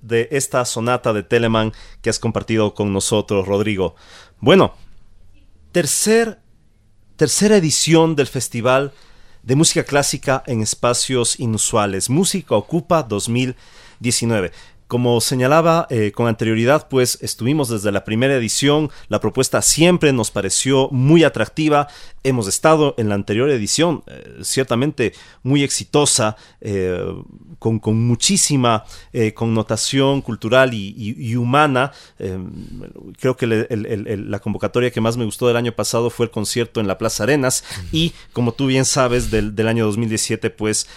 de 0.02 0.28
esta 0.32 0.66
sonata 0.66 1.14
de 1.14 1.22
Telemann 1.22 1.72
que 2.02 2.10
has 2.10 2.18
compartido 2.18 2.74
con 2.74 2.92
nosotros, 2.92 3.48
Rodrigo. 3.48 3.96
Bueno, 4.40 4.74
tercer, 5.72 6.40
tercera 7.16 7.58
edición 7.58 8.16
del 8.16 8.26
Festival 8.26 8.92
de 9.44 9.56
Música 9.56 9.84
Clásica 9.84 10.42
en 10.48 10.62
Espacios 10.62 11.40
Inusuales. 11.40 12.10
Música 12.10 12.56
Ocupa 12.56 13.04
2019. 13.04 14.52
Como 14.88 15.19
señalaba 15.19 15.86
eh, 15.89 16.13
con 16.13 16.28
anterioridad, 16.28 16.88
pues 16.88 17.17
estuvimos 17.21 17.67
desde 17.67 17.91
la 17.91 18.06
primera 18.06 18.36
edición, 18.36 18.89
la 19.10 19.19
propuesta 19.19 19.62
siempre 19.62 20.13
nos 20.13 20.32
pareció 20.32 20.88
muy 20.91 21.26
atractiva, 21.26 21.89
hemos 22.23 22.47
estado 22.47 22.95
en 22.97 23.10
la 23.10 23.15
anterior 23.15 23.50
edición, 23.50 24.04
eh, 24.08 24.38
ciertamente 24.43 25.12
muy 25.43 25.62
exitosa, 25.62 26.38
eh, 26.62 27.06
con, 27.60 27.82
muchísima 27.84 28.86
connotación 29.34 30.21
cultural 30.21 30.73
y, 30.73 31.36
humana. 31.36 31.91
creo 33.19 33.36
que 33.36 33.47
la 33.47 34.39
convocatoria 34.39 34.91
que 34.91 35.02
más 35.02 35.17
me 35.17 35.26
gustó 35.26 35.47
del 35.47 35.58
año 35.58 35.71
pasado 35.71 36.12
fue 36.12 36.28
el 36.28 36.32
concierto 36.32 36.80
en 36.80 36.88
la 36.88 37.00
Plaza 37.00 37.23
Arenas. 37.23 37.63
Y, 37.91 38.13
como 38.32 38.54
tú 38.54 38.67
bien 38.67 38.86
sabes, 38.86 39.32
del, 39.32 39.56
del 39.56 39.67
año 39.67 39.86
2017, 39.86 40.52
pues 40.52 40.88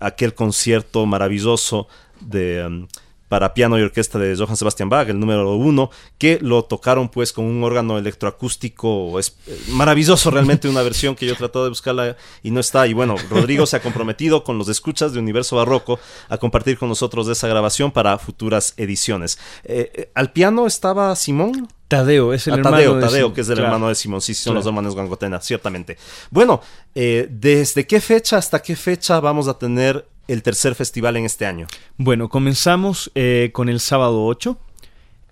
aquel 0.00 0.34
concierto 0.34 1.04
maravilloso 1.04 1.88
de, 2.20 2.64
um, 2.66 2.86
para 3.28 3.52
piano 3.54 3.78
y 3.78 3.82
orquesta 3.82 4.18
de 4.18 4.34
Johann 4.36 4.56
Sebastian 4.56 4.88
Bach, 4.88 5.08
el 5.08 5.20
número 5.20 5.54
uno, 5.54 5.90
que 6.16 6.38
lo 6.40 6.64
tocaron 6.64 7.08
pues 7.08 7.32
con 7.32 7.44
un 7.44 7.62
órgano 7.62 7.98
electroacústico 7.98 9.18
es, 9.18 9.36
eh, 9.46 9.58
maravilloso, 9.68 10.30
realmente 10.30 10.68
una 10.68 10.82
versión 10.82 11.14
que 11.14 11.26
yo 11.26 11.34
he 11.34 11.36
tratado 11.36 11.64
de 11.64 11.70
buscarla 11.70 12.16
y 12.42 12.50
no 12.50 12.60
está. 12.60 12.86
Y 12.86 12.94
bueno, 12.94 13.16
Rodrigo 13.30 13.66
se 13.66 13.76
ha 13.76 13.82
comprometido 13.82 14.44
con 14.44 14.58
los 14.58 14.68
escuchas 14.68 15.12
de 15.12 15.18
Universo 15.18 15.56
Barroco 15.56 16.00
a 16.28 16.38
compartir 16.38 16.78
con 16.78 16.88
nosotros 16.88 17.28
esa 17.28 17.48
grabación 17.48 17.92
para 17.92 18.18
futuras 18.18 18.74
ediciones. 18.76 19.38
Eh, 19.64 19.92
eh, 19.94 20.10
¿Al 20.14 20.32
piano 20.32 20.66
estaba 20.66 21.14
Simón? 21.14 21.68
Tadeo, 21.88 22.34
es 22.34 22.46
el 22.46 22.52
ah, 22.52 22.56
hermano 22.56 22.76
Tadeo, 22.76 22.94
de 22.96 23.00
Tadeo, 23.00 23.32
que 23.32 23.40
es 23.40 23.48
el 23.48 23.58
hermano 23.60 23.88
de 23.88 23.94
Simón, 23.94 24.20
sí, 24.20 24.34
son 24.34 24.54
los 24.54 24.66
hermanos 24.66 24.94
Gangotena, 24.94 25.40
ciertamente. 25.40 25.96
Bueno, 26.30 26.60
¿desde 26.94 27.86
qué 27.86 27.98
fecha 28.02 28.36
hasta 28.36 28.60
qué 28.60 28.76
fecha 28.76 29.18
vamos 29.20 29.48
a 29.48 29.58
tener 29.58 30.06
el 30.28 30.42
tercer 30.42 30.74
festival 30.74 31.16
en 31.16 31.24
este 31.24 31.46
año? 31.46 31.66
Bueno, 31.96 32.28
comenzamos 32.28 33.10
eh, 33.14 33.50
con 33.52 33.68
el 33.68 33.80
sábado 33.80 34.24
8. 34.24 34.56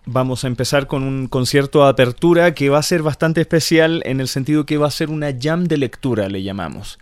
Vamos 0.06 0.44
a 0.44 0.46
empezar 0.46 0.86
con 0.86 1.02
un 1.02 1.28
concierto 1.28 1.84
de 1.84 1.90
apertura 1.90 2.54
que 2.54 2.70
va 2.70 2.78
a 2.78 2.82
ser 2.82 3.02
bastante 3.02 3.40
especial 3.40 4.02
en 4.06 4.20
el 4.20 4.28
sentido 4.28 4.66
que 4.66 4.78
va 4.78 4.88
a 4.88 4.90
ser 4.90 5.10
una 5.10 5.34
jam 5.38 5.64
de 5.64 5.76
lectura, 5.76 6.28
le 6.28 6.42
llamamos. 6.42 6.98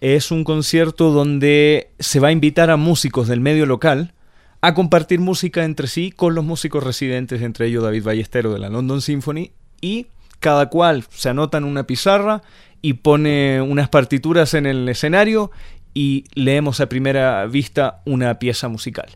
Es 0.00 0.30
un 0.30 0.44
concierto 0.44 1.10
donde 1.10 1.90
se 1.98 2.20
va 2.20 2.28
a 2.28 2.32
invitar 2.32 2.70
a 2.70 2.76
músicos 2.76 3.28
del 3.28 3.40
medio 3.40 3.66
local 3.66 4.14
a 4.62 4.74
compartir 4.74 5.20
música 5.20 5.64
entre 5.64 5.86
sí 5.86 6.10
con 6.10 6.34
los 6.34 6.44
músicos 6.44 6.82
residentes, 6.82 7.40
entre 7.42 7.66
ellos 7.66 7.82
David 7.82 8.04
Ballestero 8.04 8.52
de 8.52 8.58
la 8.58 8.68
London 8.68 9.00
Symphony, 9.00 9.52
y 9.80 10.06
cada 10.38 10.68
cual 10.68 11.04
se 11.10 11.28
anota 11.28 11.58
en 11.58 11.64
una 11.64 11.86
pizarra 11.86 12.42
y 12.82 12.94
pone 12.94 13.60
unas 13.60 13.88
partituras 13.88 14.54
en 14.54 14.66
el 14.66 14.88
escenario 14.88 15.50
y 15.94 16.24
leemos 16.34 16.80
a 16.80 16.88
primera 16.88 17.44
vista 17.46 18.02
una 18.04 18.38
pieza 18.38 18.68
musical, 18.68 19.08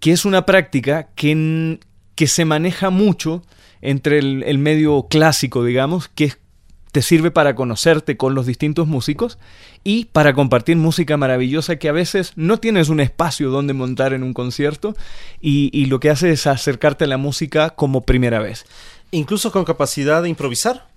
que 0.00 0.12
es 0.12 0.24
una 0.24 0.46
práctica 0.46 1.08
que, 1.14 1.78
que 2.14 2.26
se 2.26 2.44
maneja 2.44 2.90
mucho 2.90 3.42
entre 3.82 4.18
el, 4.18 4.58
medio 4.58 5.06
clásico, 5.08 5.64
digamos, 5.64 6.08
que 6.08 6.34
te 6.92 7.02
sirve 7.02 7.30
para 7.30 7.54
conocerte 7.54 8.16
con 8.16 8.34
los 8.34 8.46
distintos 8.46 8.88
músicos 8.88 9.38
y 9.84 10.06
para 10.06 10.34
compartir 10.34 10.76
música 10.76 11.16
maravillosa 11.16 11.76
que 11.76 11.88
a 11.88 11.92
veces 11.92 12.32
no 12.34 12.58
tienes 12.58 12.88
un 12.88 13.00
espacio 13.00 13.50
donde 13.50 13.74
montar 13.74 14.12
en 14.12 14.24
un 14.24 14.34
concierto 14.34 14.96
y, 15.40 15.70
y 15.72 15.86
lo 15.86 16.00
que 16.00 16.10
hace 16.10 16.30
es 16.32 16.46
acercarte 16.46 17.04
a 17.04 17.08
la 17.08 17.16
música 17.16 17.70
como 17.70 18.02
primera 18.02 18.40
vez. 18.40 18.66
Incluso 19.12 19.52
con 19.52 19.64
capacidad 19.64 20.22
de 20.22 20.28
improvisar. 20.28 20.88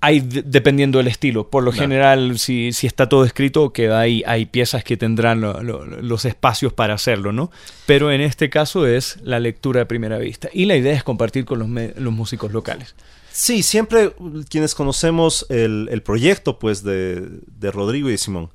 Hay 0.00 0.20
dependiendo 0.20 0.98
del 0.98 1.08
estilo. 1.08 1.50
Por 1.50 1.62
lo 1.62 1.72
general, 1.72 2.38
si, 2.38 2.72
si, 2.72 2.86
está 2.86 3.08
todo 3.08 3.24
escrito, 3.24 3.72
que 3.72 3.90
hay, 3.90 4.22
hay 4.26 4.46
piezas 4.46 4.82
que 4.82 4.96
tendrán 4.96 5.40
los 5.40 6.24
espacios 6.24 6.72
para 6.72 6.94
hacerlo, 6.94 7.32
¿no? 7.32 7.50
Pero 7.84 8.10
en 8.10 8.22
este 8.22 8.48
caso 8.48 8.86
es 8.86 9.18
la 9.22 9.40
lectura 9.40 9.80
de 9.80 9.86
primera 9.86 10.18
vista. 10.18 10.48
Y 10.52 10.64
la 10.64 10.76
idea 10.76 10.94
es 10.94 11.04
compartir 11.04 11.44
con 11.44 11.58
los, 11.58 11.68
los 11.96 12.12
músicos 12.14 12.52
locales. 12.52 12.94
Sí, 13.30 13.62
siempre 13.62 14.12
quienes 14.48 14.74
conocemos 14.74 15.46
el, 15.50 16.02
proyecto 16.04 16.58
pues, 16.58 16.82
de, 16.82 17.28
de, 17.46 17.70
Rodrigo 17.70 18.08
y 18.08 18.12
de 18.12 18.18
Simón, 18.18 18.50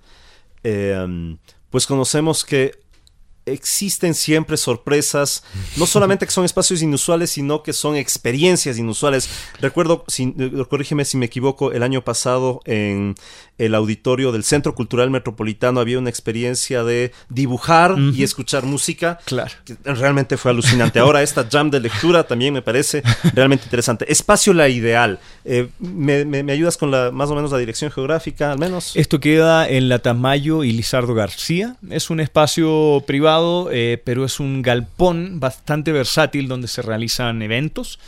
eh, 0.64 1.38
pues 1.70 1.88
conocemos 1.88 2.44
que 2.44 2.85
existen 3.46 4.14
siempre 4.14 4.58
sorpresas, 4.58 5.44
no 5.78 5.86
solamente 5.86 6.26
que 6.26 6.32
son 6.32 6.46
espacios 6.46 6.82
inusuales, 6.82 7.32
sino 7.32 7.64
que 7.64 7.74
son 7.74 7.96
experiencias 7.96 8.78
inusuales. 8.78 9.30
Recuerdo, 9.62 10.04
si, 10.08 10.34
eh, 10.38 10.66
corrígeme 10.70 11.06
si 11.06 11.18
me 11.18 11.28
equivoco, 11.28 11.72
el 11.72 11.84
año 11.84 12.04
pasado 12.04 12.62
en 12.66 13.16
el 13.58 13.76
auditorio 13.76 14.32
del 14.32 14.44
Centro 14.44 14.76
Cultural 14.76 15.10
Metropolitano 15.10 15.80
había 15.80 15.98
una 15.98 16.10
experiencia 16.10 16.84
de 16.84 17.14
dibujar 17.30 17.96
y 18.14 18.24
escuchar 18.24 18.64
música. 18.66 19.20
Claro. 19.26 19.52
Que 19.64 19.78
realmente 19.84 20.38
fue 20.38 20.52
alucinante. 20.52 21.00
Ahora 21.00 21.22
esta 21.22 21.48
jam 21.50 21.70
de 21.70 21.80
lectura 21.80 22.26
también 22.28 22.54
me 22.54 22.62
parece 22.62 23.02
realmente 23.34 23.66
interesante. 23.66 24.12
Espacio 24.12 24.54
La 24.54 24.68
Ideal. 24.68 25.20
Eh, 25.46 25.70
me, 25.80 26.52
ayudas 26.52 26.78
con 26.78 26.92
la 26.92 27.12
más 27.12 27.30
o 27.30 27.36
menos 27.36 27.52
la 27.52 27.58
dirección 27.58 27.92
geográfica, 27.92 28.52
al 28.52 28.60
menos? 28.60 28.96
Esto 28.96 29.20
queda 29.20 29.68
en 29.68 29.90
La 29.90 30.00
Tamayo 30.00 30.64
y 30.64 30.72
Lizardo 30.72 31.14
García. 31.14 31.78
Es 31.90 32.10
un 32.10 32.20
espacio 32.20 33.04
privado, 33.08 33.35
eh, 33.72 34.02
pero 34.04 34.26
es 34.26 34.40
un 34.40 34.62
galpón 34.62 35.40
bastante 35.40 35.92
versátil 35.92 36.48
donde 36.48 36.68
se 36.68 36.82
realizan 36.82 37.42
eventos 37.42 38.00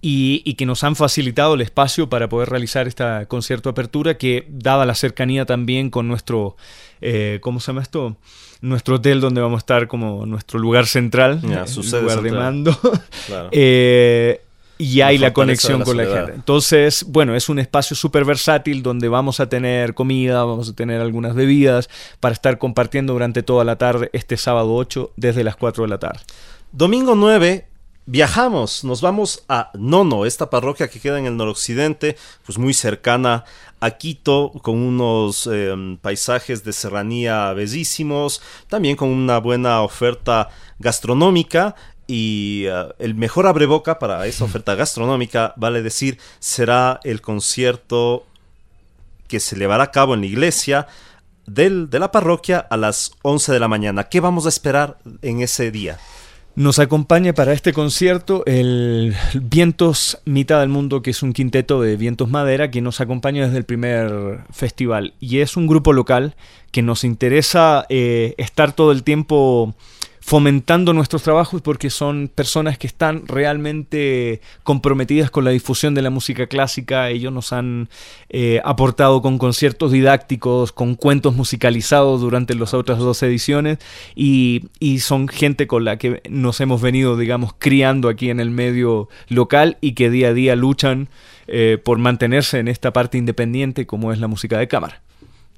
y, 0.00 0.54
que 0.54 0.66
nos 0.66 0.84
han 0.84 0.94
facilitado 0.94 1.54
el 1.54 1.60
espacio 1.60 2.08
para 2.08 2.28
poder 2.28 2.50
realizar 2.50 2.86
esta 2.86 3.26
concierto 3.26 3.68
apertura 3.68 4.16
que 4.16 4.46
dada 4.48 4.86
la 4.86 4.94
cercanía 4.94 5.44
también 5.44 5.90
con 5.90 6.06
nuestro, 6.06 6.56
eh, 7.00 7.38
¿cómo 7.40 7.58
se 7.58 7.68
llama 7.68 7.82
esto? 7.82 8.16
Nuestro 8.60 8.96
hotel 8.96 9.20
donde 9.20 9.40
vamos 9.40 9.58
a 9.58 9.62
estar 9.62 9.88
como 9.88 10.24
nuestro 10.26 10.58
lugar 10.58 10.86
central, 10.86 11.40
lugar 11.42 12.22
de 12.22 12.32
mando. 12.32 12.78
Eh, 13.50 14.40
y 14.78 15.00
hay 15.00 15.18
la, 15.18 15.32
conexión 15.32 15.82
con 15.82 15.96
la 15.96 16.06
gente. 16.06 16.32
Entonces, 16.34 17.04
bueno, 17.08 17.34
es 17.34 17.48
un 17.48 17.58
espacio 17.58 17.96
súper 17.96 18.24
versátil 18.24 18.82
donde 18.82 19.08
vamos 19.08 19.40
a 19.40 19.48
tener 19.48 19.94
comida, 19.94 20.44
vamos 20.44 20.70
a 20.70 20.72
tener 20.74 21.00
algunas 21.00 21.34
bebidas 21.34 21.90
para 22.20 22.32
estar 22.32 22.58
compartiendo 22.58 23.12
durante 23.12 23.42
toda 23.42 23.64
la 23.64 23.76
tarde 23.76 24.08
este 24.12 24.36
sábado 24.36 24.74
8 24.74 25.12
desde 25.16 25.44
las 25.44 25.56
4 25.56 25.84
de 25.84 25.88
la 25.88 25.98
tarde. 25.98 26.20
Domingo 26.70 27.14
9 27.14 27.66
viajamos, 28.08 28.84
nos 28.84 29.02
vamos 29.02 29.44
a 29.50 29.70
Nono, 29.74 30.24
esta 30.24 30.48
parroquia 30.48 30.88
que 30.88 30.98
queda 30.98 31.18
en 31.18 31.26
el 31.26 31.36
noroccidente, 31.36 32.16
pues 32.46 32.56
muy 32.56 32.72
cercana 32.72 33.44
a 33.80 33.90
Quito, 33.90 34.52
con 34.62 34.76
unos 34.78 35.46
em, 35.46 35.98
paisajes 35.98 36.64
de 36.64 36.72
serranía 36.72 37.52
bellísimos, 37.52 38.40
también 38.68 38.96
con 38.96 39.10
una 39.10 39.38
buena 39.38 39.82
oferta 39.82 40.48
gastronómica. 40.78 41.74
Y 42.08 42.64
eh, 42.66 42.88
el 42.98 43.14
mejor 43.14 43.46
abreboca 43.46 43.98
para 43.98 44.26
esa 44.26 44.44
oferta 44.44 44.74
gastronómica, 44.74 45.52
vale 45.56 45.82
decir, 45.82 46.18
será 46.40 46.98
el 47.04 47.20
concierto 47.20 48.24
que 49.28 49.38
se 49.38 49.56
llevará 49.56 49.84
a 49.84 49.90
cabo 49.90 50.14
en 50.14 50.20
la 50.20 50.26
iglesia 50.26 50.86
del, 51.46 51.90
de 51.90 51.98
la 51.98 52.10
parroquia 52.10 52.58
a 52.58 52.76
las 52.76 53.12
11 53.22 53.52
de 53.52 53.60
la 53.60 53.68
mañana. 53.68 54.04
¿Qué 54.04 54.20
vamos 54.20 54.46
a 54.46 54.48
esperar 54.48 54.98
en 55.22 55.42
ese 55.42 55.70
día? 55.70 55.98
Nos 56.58 56.80
acompaña 56.80 57.34
para 57.34 57.52
este 57.52 57.72
concierto 57.72 58.42
el 58.44 59.14
Vientos 59.34 60.18
Mitad 60.24 60.58
del 60.58 60.70
Mundo, 60.70 61.02
que 61.02 61.10
es 61.10 61.22
un 61.22 61.32
quinteto 61.32 61.80
de 61.80 61.96
vientos 61.96 62.28
madera 62.30 62.68
que 62.72 62.80
nos 62.80 63.00
acompaña 63.00 63.44
desde 63.44 63.58
el 63.58 63.64
primer 63.64 64.40
festival. 64.50 65.14
Y 65.20 65.38
es 65.38 65.56
un 65.56 65.68
grupo 65.68 65.92
local 65.92 66.34
que 66.72 66.82
nos 66.82 67.04
interesa 67.04 67.86
eh, 67.90 68.34
estar 68.38 68.72
todo 68.72 68.90
el 68.90 69.04
tiempo 69.04 69.76
fomentando 70.28 70.92
nuestros 70.92 71.22
trabajos 71.22 71.62
porque 71.62 71.88
son 71.88 72.30
personas 72.34 72.76
que 72.76 72.86
están 72.86 73.26
realmente 73.26 74.42
comprometidas 74.62 75.30
con 75.30 75.42
la 75.42 75.52
difusión 75.52 75.94
de 75.94 76.02
la 76.02 76.10
música 76.10 76.46
clásica. 76.48 77.08
Ellos 77.08 77.32
nos 77.32 77.54
han 77.54 77.88
eh, 78.28 78.60
aportado 78.62 79.22
con 79.22 79.38
conciertos 79.38 79.90
didácticos, 79.90 80.72
con 80.72 80.96
cuentos 80.96 81.34
musicalizados 81.34 82.20
durante 82.20 82.54
las 82.54 82.74
otras 82.74 82.98
dos 82.98 83.22
ediciones 83.22 83.78
y, 84.14 84.68
son 85.00 85.28
gente 85.28 85.66
con 85.66 85.86
la 85.86 85.96
que 85.96 86.20
nos 86.28 86.60
hemos 86.60 86.82
venido, 86.82 87.16
digamos, 87.16 87.54
criando 87.58 88.10
aquí 88.10 88.28
en 88.28 88.38
el 88.38 88.50
medio 88.50 89.08
local 89.28 89.78
y 89.80 89.92
que 89.92 90.10
día 90.10 90.28
a 90.28 90.32
día 90.34 90.56
luchan 90.56 91.08
eh, 91.46 91.78
por 91.82 91.96
mantenerse 91.96 92.58
en 92.58 92.68
esta 92.68 92.92
parte 92.92 93.16
independiente 93.16 93.86
como 93.86 94.12
es 94.12 94.18
la 94.18 94.26
música 94.26 94.58
de 94.58 94.68
cámara. 94.68 95.00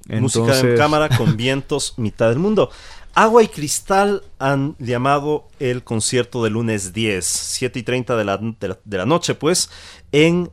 Música 0.07 0.55
de 0.55 0.75
cámara 0.75 1.09
con 1.09 1.37
vientos 1.37 1.93
mitad 1.97 2.29
del 2.29 2.39
mundo. 2.39 2.71
Agua 3.13 3.43
y 3.43 3.47
Cristal 3.47 4.23
han 4.39 4.75
llamado 4.79 5.47
el 5.59 5.83
concierto 5.83 6.43
del 6.43 6.53
lunes 6.53 6.93
10, 6.93 7.25
7 7.25 7.79
y 7.79 7.83
30 7.83 8.15
de 8.15 8.25
la, 8.25 8.37
de 8.37 8.97
la, 8.97 9.05
noche, 9.05 9.35
pues, 9.35 9.69
en 10.11 10.49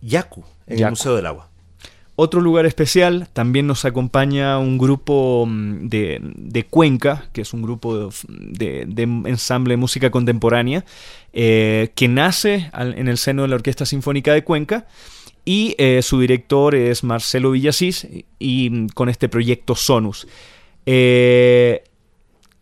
Yaku, 0.00 0.44
en 0.66 0.80
el 0.82 0.90
Museo 0.90 1.16
del 1.16 1.26
Agua. 1.26 1.48
Otro 2.16 2.40
lugar 2.40 2.64
especial, 2.64 3.28
también 3.32 3.66
nos 3.66 3.84
acompaña 3.84 4.58
un 4.58 4.78
grupo 4.78 5.46
mm, 5.48 5.88
de, 5.88 6.66
Cuenca, 6.70 7.28
que 7.32 7.40
es 7.40 7.52
un 7.52 7.62
grupo 7.62 8.10
de, 8.28 8.86
ensamble 9.24 9.72
de 9.72 9.76
música 9.76 10.10
contemporánea, 10.10 10.84
eh, 11.32 11.90
que 11.96 12.06
nace 12.06 12.70
en 12.72 13.08
el 13.08 13.18
seno 13.18 13.42
de 13.42 13.48
la 13.48 13.56
Orquesta 13.56 13.84
Sinfónica 13.84 14.32
de 14.32 14.44
Cuenca 14.44 14.86
y 15.44 15.74
eh, 15.78 16.02
su 16.02 16.20
director 16.20 16.76
es 16.76 17.02
Marcelo 17.02 17.50
Villasís 17.50 18.06
y, 18.38 18.70
mm, 18.70 18.88
con 18.94 19.08
este 19.08 19.28
proyecto 19.28 19.74
Sonus. 19.74 20.28
Eh, 20.86 21.82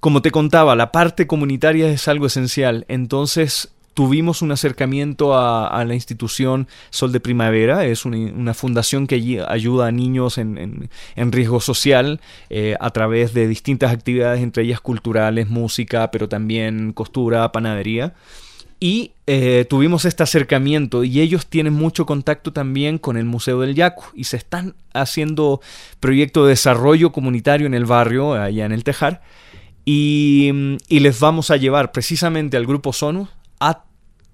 como 0.02 0.20
te 0.20 0.32
contaba, 0.32 0.74
la 0.74 0.90
parte 0.90 1.28
comunitaria 1.28 1.88
es 1.88 2.08
algo 2.08 2.26
esencial, 2.26 2.84
entonces 2.88 3.72
tuvimos 3.94 4.42
un 4.42 4.50
acercamiento 4.50 5.38
a, 5.38 5.84
la 5.84 5.94
institución 5.94 6.66
Sol 6.90 7.12
de 7.12 7.20
Primavera, 7.20 7.84
es 7.84 8.04
una, 8.04 8.52
fundación 8.52 9.06
que 9.06 9.44
ayuda 9.46 9.86
a 9.86 9.92
niños 9.92 10.38
en, 10.38 10.90
riesgo 11.14 11.60
social 11.60 12.20
eh, 12.50 12.74
a 12.80 12.90
través 12.90 13.32
de 13.32 13.46
distintas 13.46 13.92
actividades, 13.92 14.42
entre 14.42 14.64
ellas 14.64 14.80
culturales, 14.80 15.48
música, 15.48 16.10
pero 16.10 16.28
también 16.28 16.92
costura, 16.92 17.52
panadería. 17.52 18.14
Y 18.80 19.12
eh, 19.28 19.66
tuvimos 19.70 20.04
este 20.04 20.24
acercamiento 20.24 21.04
y 21.04 21.20
ellos 21.20 21.46
tienen 21.46 21.74
mucho 21.74 22.06
contacto 22.06 22.52
también 22.52 22.98
con 22.98 23.16
el 23.16 23.24
Museo 23.24 23.60
del 23.60 23.76
Yacu 23.76 24.06
y 24.14 24.24
se 24.24 24.36
están 24.36 24.74
haciendo 24.94 25.60
proyectos 26.00 26.46
de 26.46 26.50
desarrollo 26.50 27.12
comunitario 27.12 27.68
en 27.68 27.74
el 27.74 27.84
barrio, 27.84 28.32
allá 28.32 28.66
en 28.66 28.72
el 28.72 28.82
Tejar. 28.82 29.22
Y, 29.84 30.78
y 30.88 31.00
les 31.00 31.18
vamos 31.18 31.50
a 31.50 31.56
llevar 31.56 31.92
precisamente 31.92 32.56
al 32.56 32.66
grupo 32.66 32.92
Sonus 32.92 33.28
a 33.58 33.84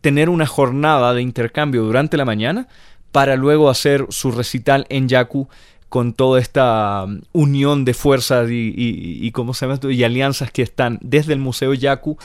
tener 0.01 0.29
una 0.29 0.47
jornada 0.47 1.15
de 1.15 1.23
intercambio 1.23 1.83
durante 1.85 2.17
la 2.17 2.25
mañana 2.25 2.69
para 3.13 3.37
luego 3.37 3.71
hacer 3.71 4.07
su 4.11 4.31
recital 4.31 4.87
en 4.91 5.09
Yaku 5.09 5.49
con 5.89 6.13
toda 6.13 6.41
esta 6.41 7.05
um, 7.05 7.23
unión 7.33 7.85
de 7.85 7.95
fuerzas 7.95 8.51
y, 8.51 8.75
y, 8.77 9.33
se 9.55 9.67
llama? 9.67 9.81
y 9.91 10.05
alianzas 10.05 10.51
que 10.51 10.63
están 10.63 10.99
desde 11.03 11.33
el 11.33 11.39
Museo 11.39 11.73
Yaku 11.75 12.19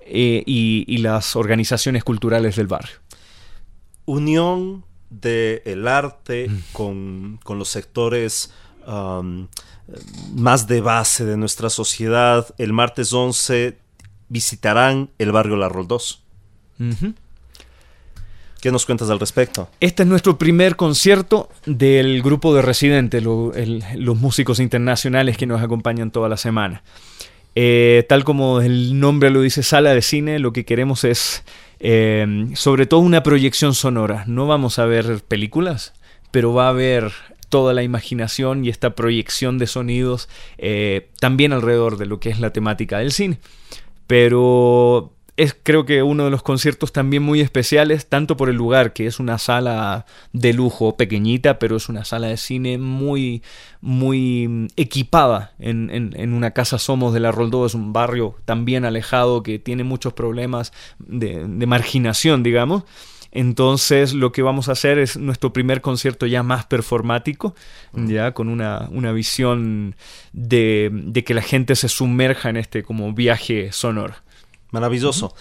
eh, 0.00 0.42
y, 0.46 0.98
las 0.98 1.36
organizaciones 1.36 2.04
culturales 2.04 2.56
del 2.56 2.66
barrio. 2.66 2.96
Unión 4.06 4.84
del 5.10 5.88
arte 5.88 6.48
mm. 6.48 6.58
con, 6.72 7.40
los 7.48 7.68
sectores 7.68 8.52
um, 8.88 9.46
más 10.34 10.66
de 10.66 10.80
base 10.80 11.24
de 11.24 11.36
nuestra 11.36 11.70
sociedad. 11.70 12.46
El 12.58 12.72
martes 12.72 13.12
11 13.12 13.76
visitarán 14.28 15.10
el 15.18 15.32
barrio 15.32 15.56
La 15.56 15.68
Roldós. 15.68 16.22
¿Qué 18.60 18.72
nos 18.72 18.86
cuentas 18.86 19.08
al 19.10 19.20
respecto? 19.20 19.68
Este 19.80 20.02
es 20.02 20.08
nuestro 20.08 20.36
primer 20.36 20.76
concierto 20.76 21.48
del 21.64 22.22
grupo 22.22 22.54
de 22.54 22.62
residentes, 22.62 23.22
los 23.22 24.16
músicos 24.18 24.58
internacionales 24.58 25.36
que 25.36 25.46
nos 25.46 25.62
acompañan 25.62 26.10
toda 26.10 26.28
la 26.28 26.36
semana. 26.36 26.82
Eh, 27.54 28.04
tal 28.08 28.24
como 28.24 28.60
el 28.60 28.98
nombre 29.00 29.30
lo 29.30 29.40
dice, 29.40 29.62
sala 29.62 29.94
de 29.94 30.02
cine, 30.02 30.38
lo 30.38 30.52
que 30.52 30.64
queremos 30.64 31.04
es 31.04 31.44
eh, 31.80 32.46
sobre 32.54 32.86
todo 32.86 33.00
una 33.00 33.22
proyección 33.22 33.74
sonora. 33.74 34.24
No 34.26 34.46
vamos 34.46 34.78
a 34.78 34.86
ver 34.86 35.22
películas, 35.26 35.92
pero 36.30 36.52
va 36.52 36.66
a 36.66 36.70
haber 36.70 37.12
toda 37.48 37.74
la 37.74 37.82
imaginación 37.82 38.64
y 38.64 38.68
esta 38.68 38.94
proyección 38.94 39.58
de 39.58 39.66
sonidos 39.66 40.28
eh, 40.58 41.08
también 41.20 41.52
alrededor 41.52 41.96
de 41.96 42.06
lo 42.06 42.20
que 42.20 42.30
es 42.30 42.40
la 42.40 42.52
temática 42.52 42.98
del 42.98 43.12
cine. 43.12 43.38
Pero 44.06 45.12
es 45.38 45.56
creo 45.62 45.86
que 45.86 46.02
uno 46.02 46.24
de 46.24 46.30
los 46.30 46.42
conciertos 46.42 46.92
también 46.92 47.22
muy 47.22 47.40
especiales, 47.40 48.08
tanto 48.08 48.36
por 48.36 48.48
el 48.48 48.56
lugar, 48.56 48.92
que 48.92 49.06
es 49.06 49.20
una 49.20 49.38
sala 49.38 50.04
de 50.32 50.52
lujo 50.52 50.96
pequeñita, 50.96 51.60
pero 51.60 51.76
es 51.76 51.88
una 51.88 52.04
sala 52.04 52.26
de 52.26 52.36
cine 52.36 52.76
muy, 52.76 53.44
muy 53.80 54.68
equipada 54.74 55.52
en, 55.60 55.90
en, 55.92 56.32
una 56.32 56.50
casa 56.50 56.78
Somos 56.78 57.14
de 57.14 57.20
la 57.20 57.30
Roldó, 57.30 57.66
es 57.66 57.74
un 57.74 57.92
barrio 57.92 58.34
también 58.46 58.84
alejado 58.84 59.44
que 59.44 59.60
tiene 59.60 59.84
muchos 59.84 60.12
problemas 60.12 60.72
de, 60.98 61.46
de 61.46 61.66
marginación, 61.66 62.42
digamos. 62.42 62.82
Entonces 63.30 64.14
lo 64.14 64.32
que 64.32 64.42
vamos 64.42 64.68
a 64.68 64.72
hacer 64.72 64.98
es 64.98 65.16
nuestro 65.16 65.52
primer 65.52 65.80
concierto 65.80 66.26
ya 66.26 66.42
más 66.42 66.66
performático, 66.66 67.54
ya 67.92 68.32
con 68.32 68.48
una, 68.48 68.88
una 68.90 69.12
visión 69.12 69.96
de, 70.32 70.90
de, 70.92 71.24
que 71.24 71.34
la 71.34 71.42
gente 71.42 71.76
se 71.76 71.88
sumerja 71.88 72.48
en 72.48 72.56
este 72.56 72.82
como 72.82 73.12
viaje 73.12 73.70
sonoro. 73.72 74.14
Maravilloso. 74.70 75.34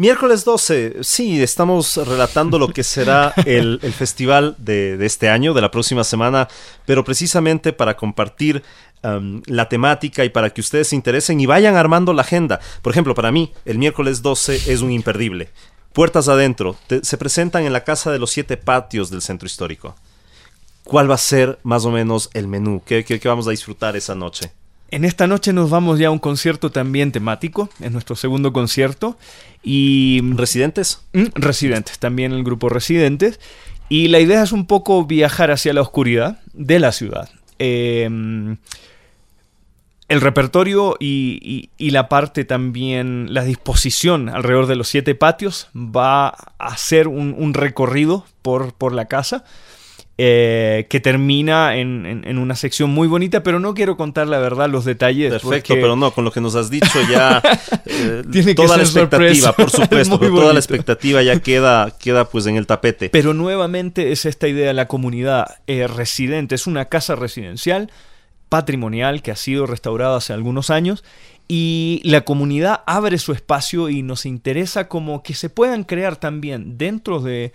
Miércoles 0.00 0.46
12, 0.46 0.98
sí, 1.02 1.42
estamos 1.42 1.98
relatando 1.98 2.58
lo 2.58 2.68
que 2.68 2.82
será 2.84 3.34
el, 3.44 3.78
festival 3.92 4.54
de, 4.56 4.96
este 5.04 5.28
año, 5.28 5.52
de 5.52 5.60
la 5.60 5.70
próxima 5.70 6.04
semana, 6.04 6.48
pero 6.86 7.04
precisamente 7.04 7.74
para 7.74 7.98
compartir 7.98 8.62
um, 9.02 9.42
la 9.44 9.68
temática 9.68 10.24
y 10.24 10.30
para 10.30 10.48
que 10.50 10.62
ustedes 10.62 10.88
se 10.88 10.96
interesen 10.96 11.38
y 11.38 11.44
vayan 11.44 11.76
armando 11.76 12.14
la 12.14 12.22
agenda. 12.22 12.60
Por 12.80 12.92
ejemplo, 12.92 13.14
para 13.14 13.30
mí, 13.30 13.52
el 13.66 13.76
miércoles 13.76 14.22
12 14.22 14.72
es 14.72 14.80
un 14.80 14.90
imperdible. 14.90 15.50
Puertas 15.92 16.28
adentro, 16.28 16.76
se 17.02 17.18
presentan 17.18 17.64
en 17.64 17.72
la 17.72 17.84
Casa 17.84 18.12
de 18.12 18.18
los 18.18 18.30
Siete 18.30 18.56
Patios 18.56 19.10
del 19.10 19.22
Centro 19.22 19.46
Histórico. 19.46 19.96
¿Cuál 20.84 21.10
va 21.10 21.14
a 21.14 21.18
ser 21.18 21.58
más 21.62 21.84
o 21.84 21.90
menos 21.90 22.30
el 22.34 22.48
menú? 22.48 22.82
qué 22.84 23.20
vamos 23.24 23.46
a 23.46 23.50
disfrutar 23.50 23.96
esa 23.96 24.14
noche? 24.14 24.52
En 24.90 25.04
esta 25.04 25.28
noche 25.28 25.52
nos 25.52 25.70
vamos 25.70 26.00
ya 26.00 26.08
a 26.08 26.10
un 26.10 26.18
concierto 26.18 26.70
también 26.70 27.12
temático, 27.12 27.68
es 27.80 27.92
nuestro 27.92 28.16
segundo 28.16 28.52
concierto. 28.52 29.16
Y, 29.62 30.20
¿Residentes? 30.34 31.00
Mm, 31.12 31.26
residentes, 31.34 31.98
también 31.98 32.32
el 32.32 32.42
grupo 32.42 32.68
Residentes. 32.68 33.38
Y 33.88 34.08
la 34.08 34.18
idea 34.18 34.42
es 34.42 34.52
un 34.52 34.66
poco 34.66 35.04
viajar 35.04 35.50
hacia 35.50 35.72
la 35.72 35.80
oscuridad 35.80 36.40
de 36.52 36.80
la 36.80 36.92
ciudad. 36.92 37.30
Em, 37.58 38.56
el 40.10 40.20
repertorio 40.20 40.96
y, 40.98 41.70
la 41.78 42.08
parte 42.08 42.44
también, 42.44 43.32
la 43.32 43.44
disposición 43.44 44.28
alrededor 44.28 44.66
de 44.66 44.74
los 44.74 44.88
siete 44.88 45.14
patios 45.14 45.68
va 45.74 46.28
a 46.28 46.34
hacer 46.58 47.06
un, 47.06 47.54
recorrido 47.54 48.26
por, 48.42 48.74
por 48.74 48.92
la 48.92 49.06
casa 49.06 49.44
eh, 50.18 50.88
que 50.90 50.98
termina 50.98 51.76
en, 51.76 52.38
una 52.38 52.56
sección 52.56 52.90
muy 52.90 53.06
bonita, 53.06 53.44
pero 53.44 53.60
no 53.60 53.72
quiero 53.72 53.96
contar 53.96 54.26
la 54.26 54.40
verdad, 54.40 54.68
los 54.68 54.84
detalles. 54.84 55.30
Perfecto, 55.30 55.74
pero 55.74 55.94
no, 55.94 56.10
con 56.10 56.24
lo 56.24 56.32
que 56.32 56.40
nos 56.40 56.56
has 56.56 56.70
dicho 56.70 56.98
ya 57.08 57.40
eh, 57.86 58.24
Tiene 58.32 58.54
toda 58.56 58.76
la 58.76 58.82
expectativa, 58.82 59.52
por 59.52 59.70
supuesto, 59.70 60.18
toda 60.18 60.52
la 60.52 60.58
expectativa 60.58 61.22
ya 61.22 61.38
queda, 61.38 61.96
queda 62.00 62.24
pues 62.24 62.46
en 62.46 62.56
el 62.56 62.66
tapete. 62.66 63.10
Pero 63.10 63.32
nuevamente 63.32 64.10
es 64.10 64.26
esta 64.26 64.48
idea 64.48 64.66
de 64.66 64.74
la 64.74 64.88
comunidad 64.88 65.58
eh, 65.68 65.86
residente, 65.86 66.56
es 66.56 66.66
una 66.66 66.86
casa 66.86 67.14
residencial 67.14 67.92
patrimonial 68.50 69.22
que 69.22 69.30
ha 69.30 69.36
sido 69.36 69.66
restaurada 69.66 70.18
hace 70.18 70.34
algunos 70.34 70.68
años 70.68 71.02
y 71.52 72.00
la 72.04 72.20
comunidad 72.20 72.82
abre 72.86 73.18
su 73.18 73.32
espacio 73.32 73.88
y 73.88 74.02
nos 74.02 74.24
interesa 74.24 74.86
como 74.86 75.24
que 75.24 75.34
se 75.34 75.50
puedan 75.50 75.82
crear 75.82 76.16
también 76.16 76.78
dentro 76.78 77.20
de, 77.20 77.52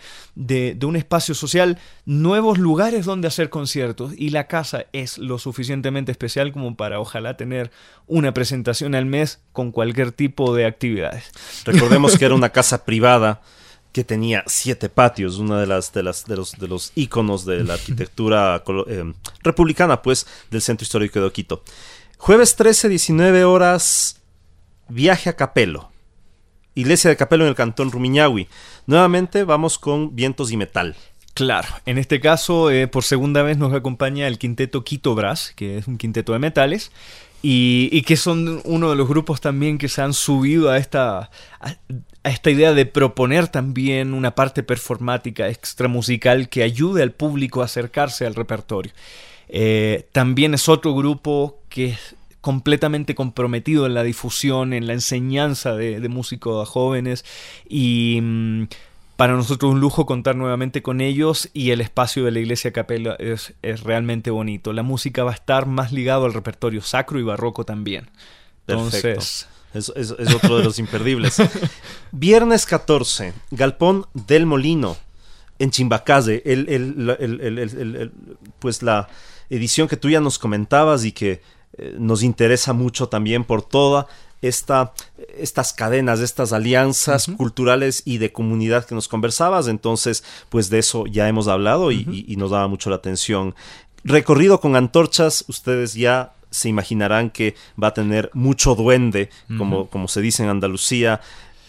un 0.84 0.96
espacio 0.98 1.34
social 1.34 1.78
nuevos 2.06 2.58
lugares 2.58 3.06
donde 3.06 3.30
hacer 3.30 3.50
conciertos 3.50 4.12
y 4.18 4.32
la 4.32 4.48
casa 4.48 4.88
es 4.92 5.18
lo 5.18 5.40
suficientemente 5.40 6.12
especial 6.12 6.52
como 6.52 6.76
para 6.76 7.00
ojalá 7.00 7.38
tener 7.38 7.72
una 8.06 8.34
presentación 8.34 8.96
al 8.96 9.06
mes 9.06 9.40
con 9.54 9.72
cualquier 9.72 10.12
tipo 10.12 10.54
de 10.54 10.66
actividades. 10.66 11.32
Recordemos 11.64 12.18
que 12.18 12.26
era 12.26 12.36
una 12.36 12.50
casa 12.50 12.84
privada 12.84 13.42
que 13.96 14.04
tenía 14.04 14.44
siete 14.46 14.90
patios, 14.90 15.38
una 15.38 15.58
de 15.58 15.68
las 15.68 15.94
de 15.94 16.04
las 16.04 16.26
de 16.26 16.36
los 16.36 16.52
de 16.52 16.68
los 16.68 16.92
íconos 16.96 17.46
de 17.46 17.64
la 17.64 17.74
arquitectura 17.80 18.62
eh, 18.88 19.14
republicana 19.42 20.02
pues 20.02 20.28
del 20.52 20.62
centro 20.62 20.84
histórico 20.84 21.22
de 21.22 21.28
Oquito. 21.28 21.64
Jueves 22.18 22.58
13, 22.58 22.90
19 22.90 23.46
horas, 23.46 24.22
viaje 24.90 25.30
a 25.30 25.38
Capelo. 25.38 25.94
Iglesia 26.74 27.10
de 27.10 27.16
Capelo 27.16 27.46
en 27.46 27.52
el 27.52 27.56
cantón 27.56 27.90
Rumiñahui. 27.90 28.50
Nuevamente 28.86 29.46
vamos 29.46 29.80
con 29.80 30.14
vientos 30.14 30.52
y 30.52 30.58
metal. 30.58 30.98
Claro, 31.34 31.70
en 31.86 31.98
este 31.98 32.20
caso, 32.20 32.72
eh, 32.72 32.90
por 32.90 33.06
segunda 33.06 33.44
vez 33.44 33.58
nos 33.58 33.74
acompaña 33.74 34.28
el 34.28 34.38
quinteto 34.38 34.84
Quito 34.84 35.16
Brass, 35.16 35.54
que 35.56 35.78
es 35.78 35.88
un 35.88 35.98
quinteto 35.98 36.34
de 36.34 36.40
metales, 36.40 36.92
y, 37.42 38.02
que 38.02 38.18
son 38.18 38.62
uno 38.66 38.90
de 38.90 38.96
los 38.98 39.08
grupos 39.08 39.40
también 39.40 39.78
que 39.78 39.88
se 39.88 40.02
han 40.02 40.14
subido 40.14 40.70
a 40.70 40.80
esta, 40.80 41.30
a, 41.62 41.76
esta 42.30 42.50
idea 42.50 42.74
de 42.74 42.86
proponer 42.86 43.48
también 43.48 44.14
una 44.14 44.36
parte 44.36 44.64
performática, 44.64 45.48
extra 45.48 45.88
musical, 45.88 46.50
que 46.50 46.64
ayude 46.64 47.04
al 47.04 47.12
público 47.12 47.62
a 47.62 47.66
acercarse 47.66 48.26
al 48.26 48.36
repertorio. 48.36 48.92
Eh, 49.48 50.08
también 50.12 50.54
es 50.54 50.68
otro 50.68 50.96
grupo 50.96 51.60
que 51.70 51.90
es 51.90 52.16
completamente 52.42 53.16
comprometido 53.16 53.86
en 53.86 53.94
la 53.94 54.04
difusión, 54.04 54.74
en 54.74 54.88
la 54.88 54.94
enseñanza 54.94 55.76
de, 55.76 56.08
músicos 56.10 56.68
a 56.68 56.72
jóvenes 56.72 57.26
y 57.68 58.20
mm, 58.22 58.64
para 59.16 59.34
nosotros 59.34 59.72
un 59.72 59.80
lujo 59.80 60.06
contar 60.06 60.36
nuevamente 60.36 60.82
con 60.82 61.02
ellos 61.02 61.50
y 61.54 61.72
el 61.72 61.82
espacio 61.82 62.26
de 62.26 62.32
la 62.32 62.40
iglesia 62.40 62.72
capela 62.72 63.16
es, 63.20 63.54
realmente 63.84 64.30
bonito. 64.30 64.74
La 64.74 64.84
música 64.84 65.24
va 65.24 65.32
a 65.32 65.36
estar 65.36 65.66
más 65.66 65.92
ligado 65.92 66.26
al 66.26 66.34
repertorio 66.34 66.82
sacro 66.82 67.20
y 67.20 67.24
barroco 67.24 67.66
también. 67.66 68.10
Entonces... 68.68 69.48
Es, 69.76 69.92
es, 69.96 70.12
otro 70.12 70.58
de 70.58 70.64
los 70.64 70.80
imperdibles. 70.80 71.38
Viernes 72.12 72.66
14, 72.66 73.34
Galpón 73.52 74.08
del 74.14 74.46
Molino. 74.46 74.98
en 75.60 75.72
Chimbacaze, 75.72 76.42
el, 76.46 76.68
el, 76.70 78.12
pues 78.60 78.82
la 78.82 79.08
edición 79.50 79.88
que 79.88 79.98
tú 79.98 80.10
ya 80.10 80.22
nos 80.22 80.40
comentabas 80.40 81.06
y 81.06 81.12
que 81.12 81.42
eh, 81.78 81.96
nos 82.00 82.24
interesa 82.24 82.74
mucho 82.74 83.10
también 83.10 83.44
por 83.44 83.62
toda 83.62 84.08
esta, 84.42 84.94
estas 85.38 85.74
cadenas, 85.74 86.20
estas 86.20 86.54
alianzas 86.54 87.28
culturales 87.38 88.02
y 88.06 88.18
de 88.18 88.32
comunidad 88.32 88.86
que 88.86 88.96
nos 88.96 89.08
conversabas. 89.08 89.68
Entonces, 89.68 90.24
pues 90.50 90.70
de 90.70 90.80
eso 90.80 91.06
ya 91.06 91.28
hemos 91.28 91.48
hablado 91.48 91.92
y, 91.92 92.36
nos 92.38 92.52
daba 92.52 92.68
mucho 92.68 92.90
la 92.90 92.98
atención. 92.98 93.56
Recorrido 94.04 94.60
con 94.60 94.76
antorchas, 94.76 95.46
ustedes 95.48 95.94
ya 95.96 96.34
se 96.56 96.70
imaginarán 96.70 97.30
que 97.30 97.56
va 97.82 97.90
a 97.90 97.94
tener 97.94 98.30
mucho 98.34 98.76
duende, 98.76 99.30
como, 99.58 99.88
como 99.88 100.08
se 100.08 100.22
dice 100.22 100.44
en 100.44 100.50
Andalucía, 100.50 101.22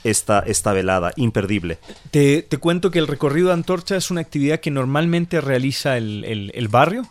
esta, 0.05 0.41
esta 0.41 0.73
velada, 0.73 1.13
imperdible. 1.17 1.79
Te, 2.11 2.43
te, 2.43 2.59
cuento 2.59 2.91
que 2.91 2.99
el 2.99 3.09
recorrido 3.09 3.49
de 3.49 3.55
antorcha 3.55 3.97
es 3.97 4.11
una 4.11 4.21
actividad 4.21 4.61
que 4.61 4.71
normalmente 4.71 5.41
realiza 5.41 5.97
el, 5.97 6.25
el 6.55 6.69
barrio 6.69 7.07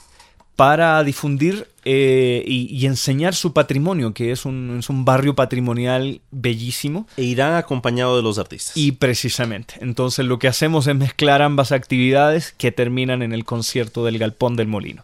para 0.56 1.04
difundir 1.04 1.68
eh, 1.84 2.44
y, 2.48 2.86
enseñar 2.86 3.36
su 3.36 3.54
patrimonio, 3.54 4.14
que 4.14 4.32
es 4.32 4.46
un, 4.46 4.78
es 4.80 4.90
un, 4.90 5.04
barrio 5.04 5.36
patrimonial 5.36 6.22
bellísimo. 6.32 7.08
E 7.18 7.24
irán 7.24 7.54
acompañado 7.54 8.16
de 8.16 8.24
los 8.24 8.40
artistas. 8.40 8.76
Y 8.78 8.94
precisamente. 8.94 9.76
Entonces 9.82 10.26
lo 10.26 10.40
que 10.40 10.48
hacemos 10.48 10.88
es 10.88 10.96
mezclar 10.96 11.42
ambas 11.42 11.72
actividades 11.72 12.54
que 12.58 12.72
terminan 12.72 13.22
en 13.22 13.34
el 13.34 13.44
concierto 13.44 14.06
del 14.06 14.18
Galpón 14.18 14.56
del 14.56 14.68
Molino. 14.68 15.04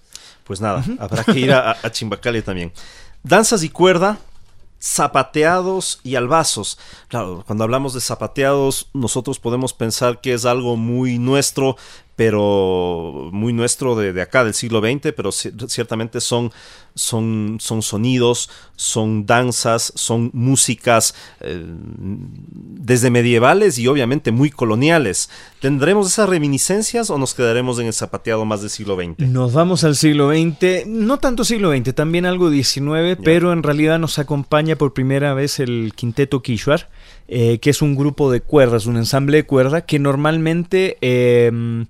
Pues 0.51 0.59
nada, 0.59 0.83
habrá 0.99 1.23
que 1.23 1.39
ir 1.39 1.53
a, 1.53 1.77
a 1.81 1.91
Chimbacale 1.91 2.41
también. 2.41 2.73
Danzas 3.23 3.63
y 3.63 3.69
cuerda, 3.69 4.17
zapateados 4.81 6.01
y 6.03 6.15
albazos. 6.15 6.77
Claro, 7.07 7.45
cuando 7.47 7.63
hablamos 7.63 7.93
de 7.93 8.01
zapateados, 8.01 8.89
nosotros 8.93 9.39
podemos 9.39 9.71
pensar 9.71 10.19
que 10.19 10.33
es 10.33 10.43
algo 10.43 10.75
muy 10.75 11.19
nuestro, 11.19 11.77
pero 12.15 13.29
muy 13.31 13.53
nuestro 13.53 13.95
de, 13.95 14.21
acá, 14.21 14.43
del 14.43 14.53
siglo 14.53 14.79
XX, 14.81 15.13
pero 15.15 15.31
ciertamente 15.31 16.21
son, 16.21 16.51
son, 16.93 17.57
son 17.59 17.81
sonidos, 17.81 18.49
son 18.75 19.25
danzas, 19.25 19.93
son 19.95 20.29
músicas 20.33 21.15
eh, 21.39 21.63
desde 21.65 23.09
medievales 23.09 23.77
y 23.79 23.87
obviamente 23.87 24.31
muy 24.31 24.51
coloniales. 24.51 25.29
¿Tendremos 25.59 26.07
esas 26.07 26.29
reminiscencias 26.29 27.09
o 27.09 27.17
nos 27.17 27.33
quedaremos 27.33 27.79
en 27.79 27.87
el 27.87 27.93
zapateado 27.93 28.45
más 28.45 28.61
del 28.61 28.69
siglo 28.69 28.95
XX? 28.95 29.19
Nos 29.27 29.53
vamos 29.53 29.83
al 29.83 29.95
siglo 29.95 30.31
XX, 30.31 30.87
no 30.87 31.17
tanto 31.17 31.43
siglo 31.43 31.71
XX, 31.75 31.95
también 31.95 32.25
algo 32.25 32.51
XIX, 32.51 33.17
pero 33.23 33.53
en 33.53 33.63
realidad 33.63 33.99
nos 33.99 34.19
acompaña 34.19 34.75
por 34.75 34.93
primera 34.93 35.33
vez 35.33 35.59
el 35.59 35.93
quinteto 35.95 36.41
Kishwar 36.41 36.89
eh, 37.33 37.59
que 37.59 37.69
es 37.69 37.81
un 37.81 37.95
grupo 37.95 38.29
de 38.29 38.41
cuerdas, 38.41 38.87
un 38.87 38.97
ensamble 38.97 39.37
de 39.37 39.45
cuerda 39.45 39.85
que 39.85 39.99
normalmente 39.99 40.97
em, 40.99 41.85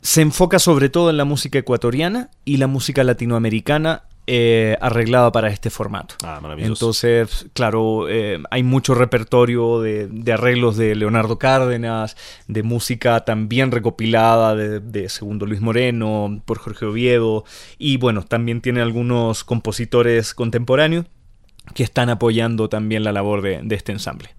se 0.00 0.22
enfoca 0.22 0.58
sobre 0.58 0.88
todo 0.88 1.10
en 1.10 1.18
la 1.18 1.26
música 1.26 1.58
ecuatoriana 1.58 2.30
y 2.46 2.56
la 2.56 2.66
música 2.66 3.04
latinoamericana 3.04 4.04
eh, 4.26 4.78
arreglada 4.80 5.32
para 5.32 5.48
este 5.48 5.68
formato. 5.68 6.14
Ah, 6.24 6.40
Entonces, 6.56 7.44
claro, 7.52 8.08
eh, 8.08 8.38
hay 8.50 8.62
mucho 8.62 8.94
repertorio 8.94 9.82
de, 9.82 10.32
arreglos 10.32 10.78
de 10.78 10.94
Leonardo 10.94 11.38
Cárdenas, 11.38 12.16
de 12.46 12.62
música 12.62 13.26
también 13.26 13.70
recopilada 13.70 14.56
de, 14.56 15.08
Segundo 15.10 15.44
Luis 15.44 15.60
Moreno, 15.60 16.40
por 16.46 16.56
Jorge 16.56 16.86
Oviedo, 16.86 17.44
y 17.76 17.98
bueno, 17.98 18.22
también 18.22 18.62
tiene 18.62 18.80
algunos 18.80 19.44
compositores 19.44 20.32
contemporáneos 20.32 21.04
que 21.74 21.82
están 21.84 22.10
apoyando 22.10 22.68
también 22.68 23.04
la 23.04 23.12
labor 23.12 23.42
de 23.42 23.74
este 23.74 23.92
ensamble. 23.92 24.34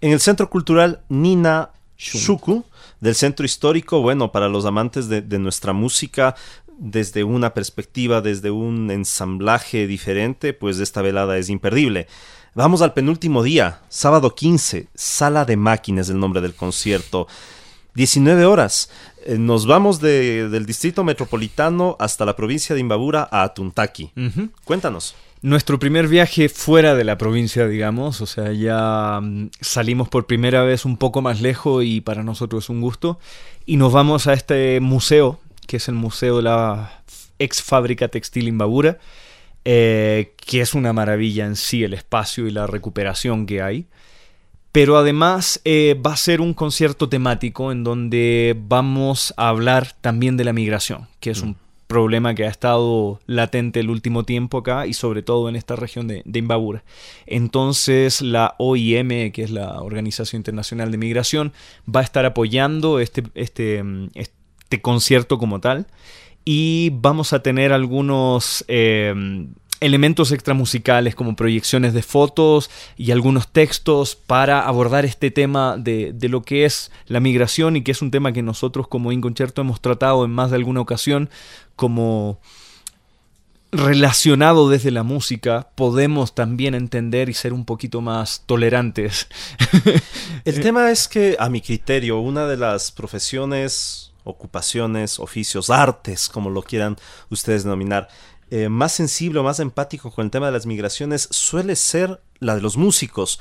En 0.00 0.12
el 0.12 0.20
Centro 0.20 0.50
Cultural 0.50 1.00
Nina 1.08 1.70
Shuku, 1.96 2.64
del 3.00 3.14
Centro 3.14 3.46
Histórico, 3.46 4.00
bueno, 4.02 4.32
para 4.32 4.48
los 4.48 4.64
amantes 4.64 5.08
de, 5.08 5.38
nuestra 5.38 5.72
música, 5.72 6.34
desde 6.76 7.24
una 7.24 7.54
perspectiva, 7.54 8.20
desde 8.20 8.50
un 8.50 8.90
ensamblaje 8.90 9.86
diferente, 9.86 10.52
pues 10.52 10.78
esta 10.80 11.02
velada 11.02 11.38
es 11.38 11.48
imperdible. 11.48 12.08
Vamos 12.54 12.82
al 12.82 12.92
penúltimo 12.92 13.42
día, 13.42 13.80
sábado 13.88 14.34
15, 14.34 14.88
Sala 14.94 15.44
de 15.44 15.56
Máquinas, 15.56 16.08
el 16.08 16.18
nombre 16.18 16.40
del 16.40 16.54
concierto. 16.54 17.26
19 17.94 18.44
horas. 18.44 18.90
Eh, 19.24 19.38
nos 19.38 19.66
vamos 19.66 20.00
del 20.00 20.66
distrito 20.66 21.04
metropolitano 21.04 21.96
hasta 22.00 22.24
la 22.24 22.36
provincia 22.36 22.74
de 22.74 22.80
Imbabura 22.80 23.28
a 23.30 23.42
Atuntaki. 23.42 24.12
Cuéntanos 24.64 25.14
nuestro 25.44 25.78
primer 25.78 26.08
viaje 26.08 26.48
fuera 26.48 26.94
de 26.94 27.04
la 27.04 27.18
provincia, 27.18 27.68
digamos, 27.68 28.22
o 28.22 28.26
sea, 28.26 28.50
ya 28.52 29.20
mm, 29.20 29.50
salimos 29.60 30.08
por 30.08 30.26
primera 30.26 30.62
vez 30.62 30.86
un 30.86 30.96
poco 30.96 31.20
más 31.20 31.42
lejos 31.42 31.84
y 31.84 32.00
para 32.00 32.22
nosotros 32.22 32.64
es 32.64 32.70
un 32.70 32.80
gusto. 32.80 33.18
Y 33.66 33.76
nos 33.76 33.92
vamos 33.92 34.26
a 34.26 34.32
este 34.32 34.80
museo, 34.80 35.40
que 35.66 35.76
es 35.76 35.88
el 35.88 35.96
Museo 35.96 36.38
de 36.38 36.44
la 36.44 37.02
ex 37.38 37.62
fábrica 37.62 38.08
textil 38.08 38.48
Imbabura, 38.48 38.98
eh, 39.66 40.32
que 40.36 40.62
es 40.62 40.72
una 40.72 40.94
maravilla 40.94 41.44
en 41.44 41.56
sí 41.56 41.84
el 41.84 41.92
espacio 41.92 42.46
y 42.46 42.50
la 42.50 42.66
recuperación 42.66 43.44
que 43.44 43.60
hay. 43.60 43.86
Pero 44.72 44.96
además 44.96 45.60
eh, 45.66 46.00
va 46.04 46.14
a 46.14 46.16
ser 46.16 46.40
un 46.40 46.54
concierto 46.54 47.10
temático 47.10 47.70
en 47.70 47.84
donde 47.84 48.56
vamos 48.58 49.34
a 49.36 49.50
hablar 49.50 49.92
también 50.00 50.38
de 50.38 50.44
la 50.44 50.54
migración, 50.54 51.06
que 51.20 51.32
es 51.32 51.42
mm. 51.42 51.48
un 51.48 51.63
problema 51.86 52.34
que 52.34 52.44
ha 52.44 52.48
estado 52.48 53.20
latente 53.26 53.80
el 53.80 53.90
último 53.90 54.24
tiempo 54.24 54.58
acá 54.58 54.86
y 54.86 54.94
sobre 54.94 55.22
todo 55.22 55.48
en 55.48 55.56
esta 55.56 55.76
región 55.76 56.08
de, 56.08 56.22
Imbabura. 56.24 56.84
Entonces 57.26 58.22
la 58.22 58.54
OIM, 58.58 59.32
que 59.32 59.42
es 59.42 59.50
la 59.50 59.80
Organización 59.80 60.40
Internacional 60.40 60.90
de 60.90 60.98
Migración, 60.98 61.52
va 61.88 62.00
a 62.00 62.04
estar 62.04 62.26
apoyando 62.26 63.00
este, 63.00 63.24
este, 63.34 63.82
este 64.14 64.80
concierto 64.80 65.38
como 65.38 65.60
tal 65.60 65.86
y 66.44 66.90
vamos 66.94 67.32
a 67.32 67.42
tener 67.42 67.72
algunos... 67.72 68.64
Eh, 68.68 69.46
elementos 69.84 70.32
extramusicales 70.32 71.14
como 71.14 71.36
proyecciones 71.36 71.92
de 71.92 72.02
fotos 72.02 72.70
y 72.96 73.10
algunos 73.10 73.48
textos 73.48 74.16
para 74.16 74.66
abordar 74.66 75.04
este 75.04 75.30
tema 75.30 75.76
de, 75.76 76.16
lo 76.22 76.42
que 76.42 76.64
es 76.64 76.90
la 77.06 77.20
migración 77.20 77.76
y 77.76 77.82
que 77.82 77.92
es 77.92 78.00
un 78.00 78.10
tema 78.10 78.32
que 78.32 78.42
nosotros 78.42 78.88
como 78.88 79.12
Inconcerto 79.12 79.60
hemos 79.60 79.82
tratado 79.82 80.24
en 80.24 80.30
más 80.30 80.50
de 80.50 80.56
alguna 80.56 80.80
ocasión 80.80 81.28
como 81.76 82.40
relacionado 83.74 84.68
desde 84.68 84.90
la 84.90 85.02
música, 85.02 85.68
podemos 85.74 86.34
también 86.34 86.74
entender 86.74 87.28
y 87.28 87.34
ser 87.34 87.52
un 87.52 87.64
poquito 87.64 88.00
más 88.00 88.44
tolerantes. 88.46 89.26
El 90.44 90.60
tema 90.60 90.90
es 90.90 91.08
que, 91.08 91.36
a 91.38 91.48
mi 91.48 91.60
criterio, 91.60 92.20
una 92.20 92.46
de 92.46 92.56
las 92.56 92.92
profesiones, 92.92 94.12
ocupaciones, 94.22 95.18
oficios, 95.18 95.70
artes, 95.70 96.28
como 96.28 96.50
lo 96.50 96.62
quieran 96.62 96.96
ustedes 97.30 97.64
denominar, 97.64 98.08
eh, 98.56 98.68
más 98.68 98.92
sensible 98.92 99.40
o 99.40 99.42
más 99.42 99.58
empático 99.58 100.12
con 100.12 100.26
el 100.26 100.30
tema 100.30 100.46
de 100.46 100.52
las 100.52 100.64
migraciones 100.64 101.26
suele 101.32 101.74
ser 101.74 102.20
la 102.38 102.54
de 102.54 102.60
los 102.60 102.76
músicos, 102.76 103.40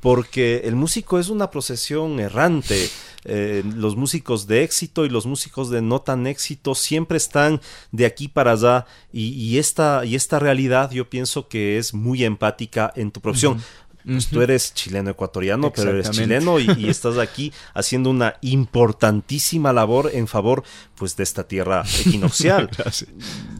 porque 0.00 0.62
el 0.64 0.74
músico 0.74 1.20
es 1.20 1.28
una 1.28 1.48
procesión 1.52 2.18
errante. 2.18 2.90
Eh, 3.24 3.62
los 3.76 3.94
músicos 3.94 4.48
de 4.48 4.64
éxito 4.64 5.04
y 5.04 5.10
los 5.10 5.26
músicos 5.26 5.70
de 5.70 5.80
no 5.80 6.00
tan 6.00 6.26
éxito 6.26 6.74
siempre 6.74 7.18
están 7.18 7.60
de 7.92 8.04
aquí 8.04 8.26
para 8.26 8.52
allá 8.52 8.86
y, 9.12 9.58
esta, 9.58 10.04
y 10.04 10.16
esta 10.16 10.40
realidad 10.40 10.90
yo 10.90 11.08
pienso 11.08 11.46
que 11.46 11.78
es 11.78 11.94
muy 11.94 12.24
empática 12.24 12.92
en 12.96 13.12
tu 13.12 13.20
profesión. 13.20 13.62
Pues 14.08 14.28
tú 14.28 14.40
eres 14.40 14.72
chileno 14.72 15.10
ecuatoriano, 15.10 15.70
pero 15.70 15.90
eres 15.90 16.10
chileno 16.10 16.58
y, 16.58 16.68
estás 16.88 17.18
aquí 17.18 17.52
haciendo 17.74 18.08
una 18.08 18.36
importantísima 18.40 19.72
labor 19.72 20.10
en 20.14 20.26
favor 20.26 20.64
pues 20.94 21.14
de 21.16 21.24
esta 21.24 21.46
tierra 21.46 21.84
equinoccial. 22.06 22.70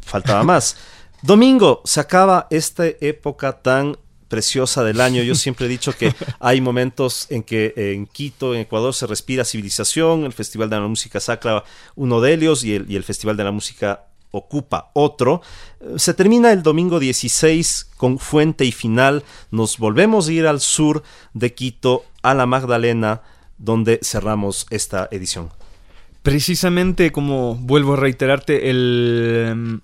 Faltaba 0.04 0.42
más. 0.44 0.76
Domingo, 1.20 1.82
se 1.84 2.00
acaba 2.00 2.46
esta 2.50 2.86
época 2.86 3.60
tan 3.60 3.98
preciosa 4.28 4.84
del 4.84 5.00
año. 5.00 5.22
Yo 5.22 5.34
siempre 5.34 5.66
he 5.66 5.68
dicho 5.68 5.92
que 5.92 6.14
hay 6.40 6.60
momentos 6.60 7.26
en 7.30 7.42
que 7.42 7.74
en 7.76 8.06
Quito, 8.06 8.54
en 8.54 8.60
Ecuador, 8.60 8.94
se 8.94 9.06
respira 9.06 9.44
civilización, 9.44 10.24
el 10.24 10.32
Festival 10.32 10.70
de 10.70 10.76
la 10.76 10.86
Música 10.86 11.20
Sacra, 11.20 11.64
uno 11.94 12.20
de 12.20 12.34
ellos, 12.34 12.64
y 12.64 12.74
el, 12.74 12.90
y 12.90 12.96
el 12.96 13.04
Festival 13.04 13.36
de 13.36 13.44
la 13.44 13.52
Música 13.52 14.07
ocupa 14.30 14.90
otro. 14.94 15.42
Se 15.96 16.14
termina 16.14 16.52
el 16.52 16.62
domingo 16.62 16.98
16 16.98 17.90
con 17.96 18.18
fuente 18.18 18.64
y 18.64 18.72
final. 18.72 19.24
Nos 19.50 19.78
volvemos 19.78 20.28
a 20.28 20.32
ir 20.32 20.46
al 20.46 20.60
sur 20.60 21.02
de 21.34 21.54
Quito, 21.54 22.04
a 22.22 22.34
la 22.34 22.46
Magdalena, 22.46 23.22
donde 23.58 24.00
cerramos 24.02 24.66
esta 24.70 25.08
edición. 25.10 25.50
Precisamente, 26.22 27.12
como 27.12 27.54
vuelvo 27.54 27.94
a 27.94 27.96
reiterarte, 27.96 28.70
el, 28.70 29.46
em, 29.48 29.80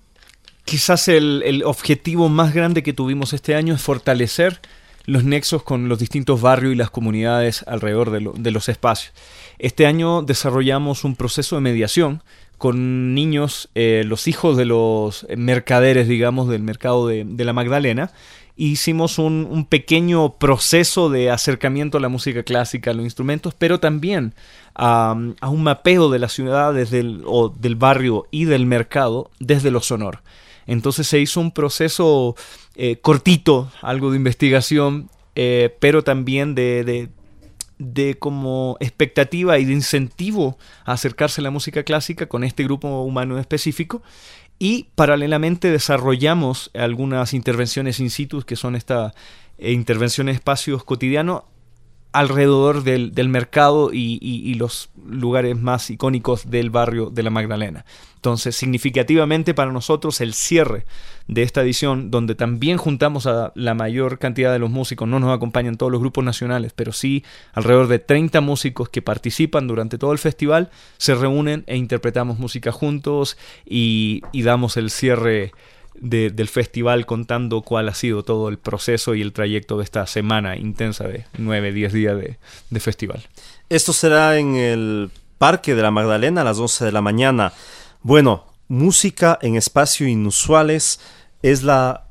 quizás 0.65 1.07
el, 1.07 1.63
objetivo 1.65 2.29
más 2.29 2.53
grande 2.53 2.83
que 2.83 2.93
tuvimos 2.93 3.33
este 3.33 3.55
año 3.55 3.73
es 3.73 3.81
fortalecer 3.81 4.59
los 5.05 5.23
nexos 5.23 5.63
con 5.63 5.89
los 5.89 5.99
distintos 5.99 6.41
barrios 6.41 6.73
y 6.73 6.75
las 6.75 6.89
comunidades 6.89 7.63
alrededor 7.67 8.11
de, 8.11 8.51
los 8.51 8.69
espacios. 8.69 9.13
Este 9.59 9.85
año 9.85 10.21
desarrollamos 10.21 11.03
un 11.03 11.15
proceso 11.15 11.55
de 11.55 11.61
mediación 11.61 12.23
con 12.57 13.13
niños, 13.13 13.69
eh, 13.75 14.03
los 14.05 14.27
hijos 14.27 14.57
de 14.57 14.65
los 14.65 15.27
mercaderes, 15.35 16.07
digamos, 16.07 16.47
del 16.47 16.63
mercado 16.63 17.07
de, 17.07 17.25
la 17.37 17.53
Magdalena. 17.53 18.11
Hicimos 18.57 19.19
un, 19.19 19.67
pequeño 19.69 20.35
proceso 20.35 21.09
de 21.09 21.29
acercamiento 21.29 21.97
a 21.97 22.01
la 22.01 22.09
música 22.09 22.43
clásica, 22.43 22.91
a 22.91 22.93
los 22.93 23.03
instrumentos, 23.03 23.53
pero 23.53 23.79
también 23.79 24.33
a, 24.73 25.13
un 25.13 25.63
mapeo 25.63 26.09
de 26.09 26.19
la 26.19 26.29
ciudad 26.29 26.73
desde 26.73 27.03
o 27.25 27.49
del 27.49 27.75
barrio 27.75 28.27
y 28.31 28.45
del 28.45 28.65
mercado 28.65 29.29
desde 29.39 29.71
lo 29.71 29.81
sonoro. 29.81 30.21
Entonces 30.67 31.07
se 31.07 31.19
hizo 31.19 31.39
un 31.39 31.51
proceso 31.51 32.35
eh, 32.75 32.97
cortito, 32.97 33.71
algo 33.81 34.11
de 34.11 34.17
investigación, 34.17 35.09
eh, 35.35 35.75
pero 35.79 36.03
también 36.03 36.55
de, 36.55 37.09
de, 37.77 38.15
como 38.17 38.77
expectativa 38.79 39.57
y 39.59 39.65
de 39.65 39.73
incentivo 39.73 40.57
a 40.85 40.93
acercarse 40.93 41.41
a 41.41 41.43
la 41.43 41.51
música 41.51 41.83
clásica 41.83 42.27
con 42.27 42.43
este 42.43 42.63
grupo 42.63 43.01
humano 43.03 43.39
específico. 43.39 44.01
Y 44.57 44.87
paralelamente 44.95 45.69
desarrollamos 45.69 46.71
algunas 46.73 47.33
intervenciones 47.33 47.99
in 47.99 48.09
situ, 48.09 48.41
que 48.43 48.55
son 48.55 48.75
estas 48.75 49.13
eh, 49.57 49.71
intervenciones 49.71 50.35
espacios 50.35 50.83
cotidianos 50.83 51.43
alrededor 52.15 52.83
del, 52.83 53.27
mercado 53.27 53.89
y, 53.91 54.53
los 54.53 54.89
lugares 55.05 55.59
más 55.59 55.89
icónicos 55.89 56.49
del 56.49 56.69
barrio 56.69 57.09
de 57.09 57.23
la 57.23 57.29
Magdalena. 57.29 57.83
Entonces, 58.15 58.55
significativamente 58.55 59.53
para 59.53 59.73
nosotros 59.73 60.21
el 60.21 60.33
cierre 60.33 60.85
de 61.27 61.43
esta 61.43 61.61
edición, 61.61 62.11
donde 62.11 62.33
también 62.33 62.77
juntamos 62.77 63.27
a 63.27 63.51
la 63.53 63.73
mayor 63.73 64.17
cantidad 64.17 64.53
de 64.53 64.59
los 64.59 64.69
músicos, 64.69 65.09
no 65.09 65.19
nos 65.19 65.35
acompañan 65.35 65.75
todos 65.75 65.91
los 65.91 65.99
grupos 65.99 66.23
nacionales, 66.23 66.71
pero 66.73 66.93
sí 66.93 67.25
alrededor 67.51 67.89
de 67.89 67.99
30 67.99 68.39
músicos 68.39 68.87
que 68.87 69.01
participan 69.01 69.67
durante 69.67 69.97
todo 69.97 70.13
el 70.13 70.17
festival, 70.17 70.71
se 70.97 71.15
reúnen 71.15 71.65
e 71.67 71.75
interpretamos 71.75 72.39
música 72.39 72.71
juntos 72.71 73.37
y, 73.65 74.21
y 74.31 74.43
damos 74.43 74.77
el 74.77 74.89
cierre 74.89 75.51
del 75.99 76.47
festival 76.49 77.05
contando 77.05 77.61
cuál 77.61 77.89
ha 77.89 77.93
sido 77.93 78.23
todo 78.23 78.49
el 78.49 78.57
proceso 78.57 79.15
y 79.15 79.21
el 79.21 79.33
trayecto 79.33 79.77
de 79.77 79.83
esta 79.83 80.05
semana 80.07 80.57
intensa 80.57 81.07
de 81.07 81.25
9, 81.37 81.71
10 81.71 81.93
días 81.93 82.17
de, 82.17 82.79
festival. 82.79 83.23
Esto 83.69 83.93
será 83.93 84.37
en 84.37 84.55
el 84.55 85.11
Parque 85.37 85.75
de 85.75 85.81
la 85.81 85.91
Magdalena 85.91 86.41
a 86.41 86.43
las 86.43 86.59
11 86.59 86.85
de 86.85 86.91
la 86.91 87.01
mañana. 87.01 87.53
Bueno, 88.01 88.45
música 88.67 89.39
en 89.41 89.55
espacios 89.55 90.09
inusuales 90.09 90.99
es 91.41 91.63
la, 91.63 92.07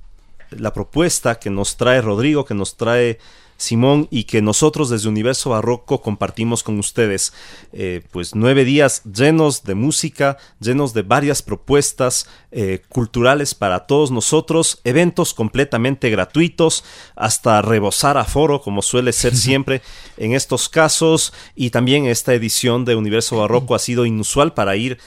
la 0.51 0.72
propuesta 0.72 1.39
que 1.39 1.51
nos 1.51 1.76
trae 1.76 2.01
Rodrigo, 2.01 2.45
que 2.45 2.55
nos 2.55 2.76
trae 2.76 3.18
Simón 3.64 4.08
y 4.10 4.24
que 4.24 4.42
nosotros 4.42 4.90
desde 4.90 5.08
Universo 5.08 5.50
Barroco 5.50 6.00
compartimos 6.00 6.62
con 6.62 6.78
ustedes. 6.78 7.32
Eh, 7.72 8.02
pues 8.12 8.34
nueve 8.34 8.64
días 8.64 9.02
llenos 9.04 9.64
de 9.64 9.74
música, 9.74 10.36
llenos 10.60 10.94
de 10.94 11.02
varias 11.02 11.42
propuestas 11.42 12.28
eh, 12.52 12.82
culturales 12.88 13.54
para 13.54 13.86
todos 13.86 14.10
nosotros, 14.10 14.80
eventos 14.84 15.34
completamente 15.34 16.10
gratuitos, 16.10 16.84
hasta 17.16 17.62
rebosar 17.62 18.16
a 18.16 18.24
foro, 18.24 18.60
como 18.60 18.82
suele 18.82 19.12
ser 19.12 19.36
siempre 19.36 19.82
en 20.16 20.34
estos 20.34 20.68
casos, 20.68 21.32
y 21.54 21.70
también 21.70 22.06
esta 22.06 22.34
edición 22.34 22.84
de 22.84 22.94
Universo 22.94 23.38
Barroco 23.38 23.74
ha 23.74 23.78
sido 23.78 24.06
inusual 24.06 24.54
para 24.54 24.76
ir 24.76 24.98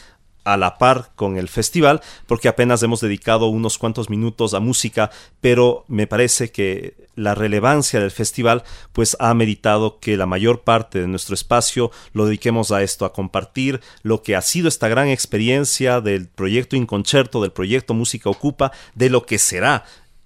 a 0.48 0.56
la 0.56 0.78
par 0.78 1.12
con 1.16 1.38
el 1.38 1.50
festival, 1.50 2.02
porque 2.26 2.48
apenas 2.48 2.82
hemos 2.82 3.02
dedicado 3.02 3.48
unos 3.48 3.78
cuantos 3.78 4.10
minutos 4.10 4.54
a 4.54 4.62
música, 4.62 5.12
pero 5.42 5.84
me 5.90 6.08
parece 6.08 6.52
que 6.52 7.08
la 7.16 7.36
relevancia 7.36 8.00
del 8.00 8.12
festival 8.12 8.64
pues 8.94 9.18
ha 9.20 9.34
meritado 9.34 10.00
que 10.00 10.16
la 10.16 10.26
mayor 10.26 10.62
parte 10.62 11.02
de 11.02 11.08
nuestro 11.08 11.34
espacio 11.34 11.92
lo 12.14 12.26
dediquemos 12.28 12.72
a 12.72 12.82
esto, 12.82 13.04
a 13.04 13.12
compartir 13.12 13.82
lo 14.04 14.24
que 14.24 14.38
ha 14.38 14.42
sido 14.42 14.70
esta 14.70 14.88
gran 14.88 15.10
experiencia 15.10 16.00
del 16.00 16.28
proyecto 16.30 16.78
Inconcerto, 16.78 17.42
del 17.42 17.52
proyecto 17.52 17.94
Música 17.94 18.30
Ocupa, 18.30 18.72
de 18.96 19.10
lo 19.10 19.26
que 19.26 19.40
será 19.40 19.84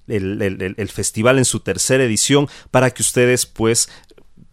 el, 0.07 0.41
el, 0.77 0.89
festival 0.89 1.37
en 1.37 1.45
su 1.45 1.61
tercera 1.61 2.03
edición 2.03 2.49
para 2.69 2.91
que 2.91 3.01
ustedes 3.01 3.45
pues 3.45 3.89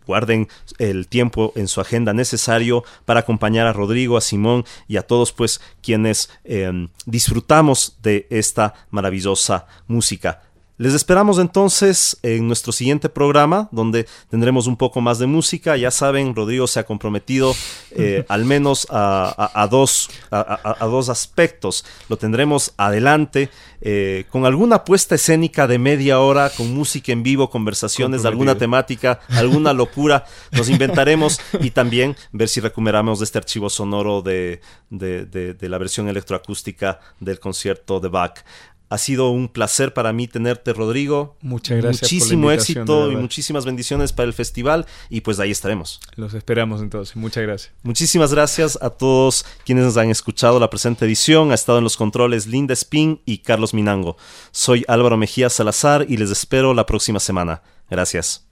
guarden 0.09 0.49
el 0.79 1.07
tiempo 1.07 1.53
en 1.55 1.69
su 1.69 1.81
agenda 1.83 2.15
necesario 2.15 2.83
para 3.05 3.21
acompañar 3.21 3.67
a 3.67 3.75
Rodrigo, 3.75 4.17
a 4.17 4.23
Simón 4.23 4.65
y 4.89 4.97
a 4.97 5.07
todos 5.07 5.33
pues 5.33 5.61
quienes 5.83 6.31
em, 6.45 6.89
disfrutamos 7.05 7.99
de 8.03 8.27
esta 8.31 8.75
maravillosa 8.91 9.67
música. 9.87 10.43
Les 10.79 10.95
esperamos 10.95 11.41
entonces 11.41 12.19
en 12.23 12.47
nuestro 12.47 12.71
siguiente 12.71 13.09
programa, 13.09 13.69
donde 13.73 14.07
tendremos 14.31 14.69
un 14.69 14.77
poco 14.77 15.01
más 15.01 15.19
de 15.19 15.27
música. 15.27 15.77
Ya 15.77 15.91
saben, 15.91 16.37
Rodrigo 16.37 16.69
se 16.69 16.79
ha 16.79 16.87
comprometido 16.87 17.53
eh, 17.91 18.25
al 18.29 18.45
menos 18.45 18.87
a, 18.89 19.67
dos, 19.69 20.09
a, 20.31 20.87
dos 20.87 21.09
aspectos. 21.09 21.85
Lo 22.09 22.17
tendremos 22.17 22.75
adelante 22.77 23.51
eh, 23.81 24.27
con 24.31 24.47
alguna 24.47 24.85
puesta 24.85 25.17
escénica 25.17 25.67
de 25.67 25.81
media 25.81 26.21
hora, 26.21 26.49
con 26.57 26.73
música 26.73 27.11
en 27.11 27.25
vivo, 27.25 27.51
conversaciones 27.51 28.23
de 28.23 28.29
alguna 28.29 28.57
temática, 28.57 29.19
alguna 29.31 29.73
locura. 29.75 30.27
Nos 30.53 30.71
inventaremos 30.71 31.41
y 31.59 31.73
también 31.73 32.15
ver 32.31 32.49
si 32.49 32.61
recuperamos 32.61 33.21
este 33.21 33.39
archivo 33.39 33.69
sonoro 33.69 34.23
de, 34.23 34.61
de 34.91 35.69
la 35.69 35.79
versión 35.79 36.09
electroacústica 36.09 37.01
del 37.19 37.41
concierto 37.41 37.99
de 37.99 38.09
Bach. 38.09 38.45
Ha 38.91 38.97
sido 38.97 39.31
un 39.31 39.49
placer 39.49 39.93
para 39.93 40.13
mí 40.15 40.29
tenerte, 40.29 40.73
Rodrigo. 40.73 41.37
Muchas 41.43 41.77
gracias. 41.79 42.03
Muchísimo 42.03 42.51
éxito 42.51 43.13
y 43.13 43.17
muchísimas 43.17 43.67
bendiciones 43.67 44.13
para 44.13 44.27
el 44.27 44.33
festival 44.33 44.87
y 45.11 45.21
pues 45.21 45.39
ahí 45.41 45.51
estaremos. 45.51 46.01
Los 46.17 46.33
esperamos 46.33 46.81
entonces. 46.81 47.15
Muchas 47.15 47.43
gracias. 47.43 47.73
Muchísimas 47.83 48.33
gracias 48.33 48.79
a 48.81 48.91
todos 48.91 49.45
quienes 49.67 49.85
nos 49.85 49.97
han 49.99 50.11
escuchado 50.11 50.59
la 50.59 50.71
presente 50.71 51.05
edición. 51.05 51.53
Ha 51.53 51.55
estado 51.55 51.79
en 51.79 51.85
los 51.85 51.99
controles 51.99 52.47
Linda 52.47 52.73
Spin 52.73 53.21
y 53.27 53.39
Carlos 53.39 53.75
Minango. 53.75 54.17
Soy 54.53 54.85
Álvaro 54.89 55.19
Mejía 55.19 55.51
Salazar 55.51 56.07
y 56.09 56.17
les 56.17 56.31
espero 56.31 56.73
la 56.73 56.87
próxima 56.87 57.21
semana. 57.21 57.63
Gracias. 57.91 58.47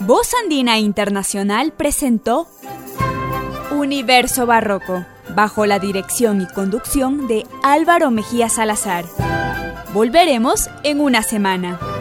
Voz 0.00 0.32
Andina 0.42 0.78
Internacional 0.78 1.74
presentó 1.76 2.48
Universo 3.70 4.46
Barroco 4.46 5.04
bajo 5.34 5.66
la 5.66 5.78
dirección 5.78 6.40
y 6.40 6.46
conducción 6.46 7.28
de 7.28 7.46
Álvaro 7.62 8.10
Mejía 8.10 8.48
Salazar. 8.48 9.04
Volveremos 9.92 10.68
en 10.82 11.00
una 11.00 11.22
semana. 11.22 11.97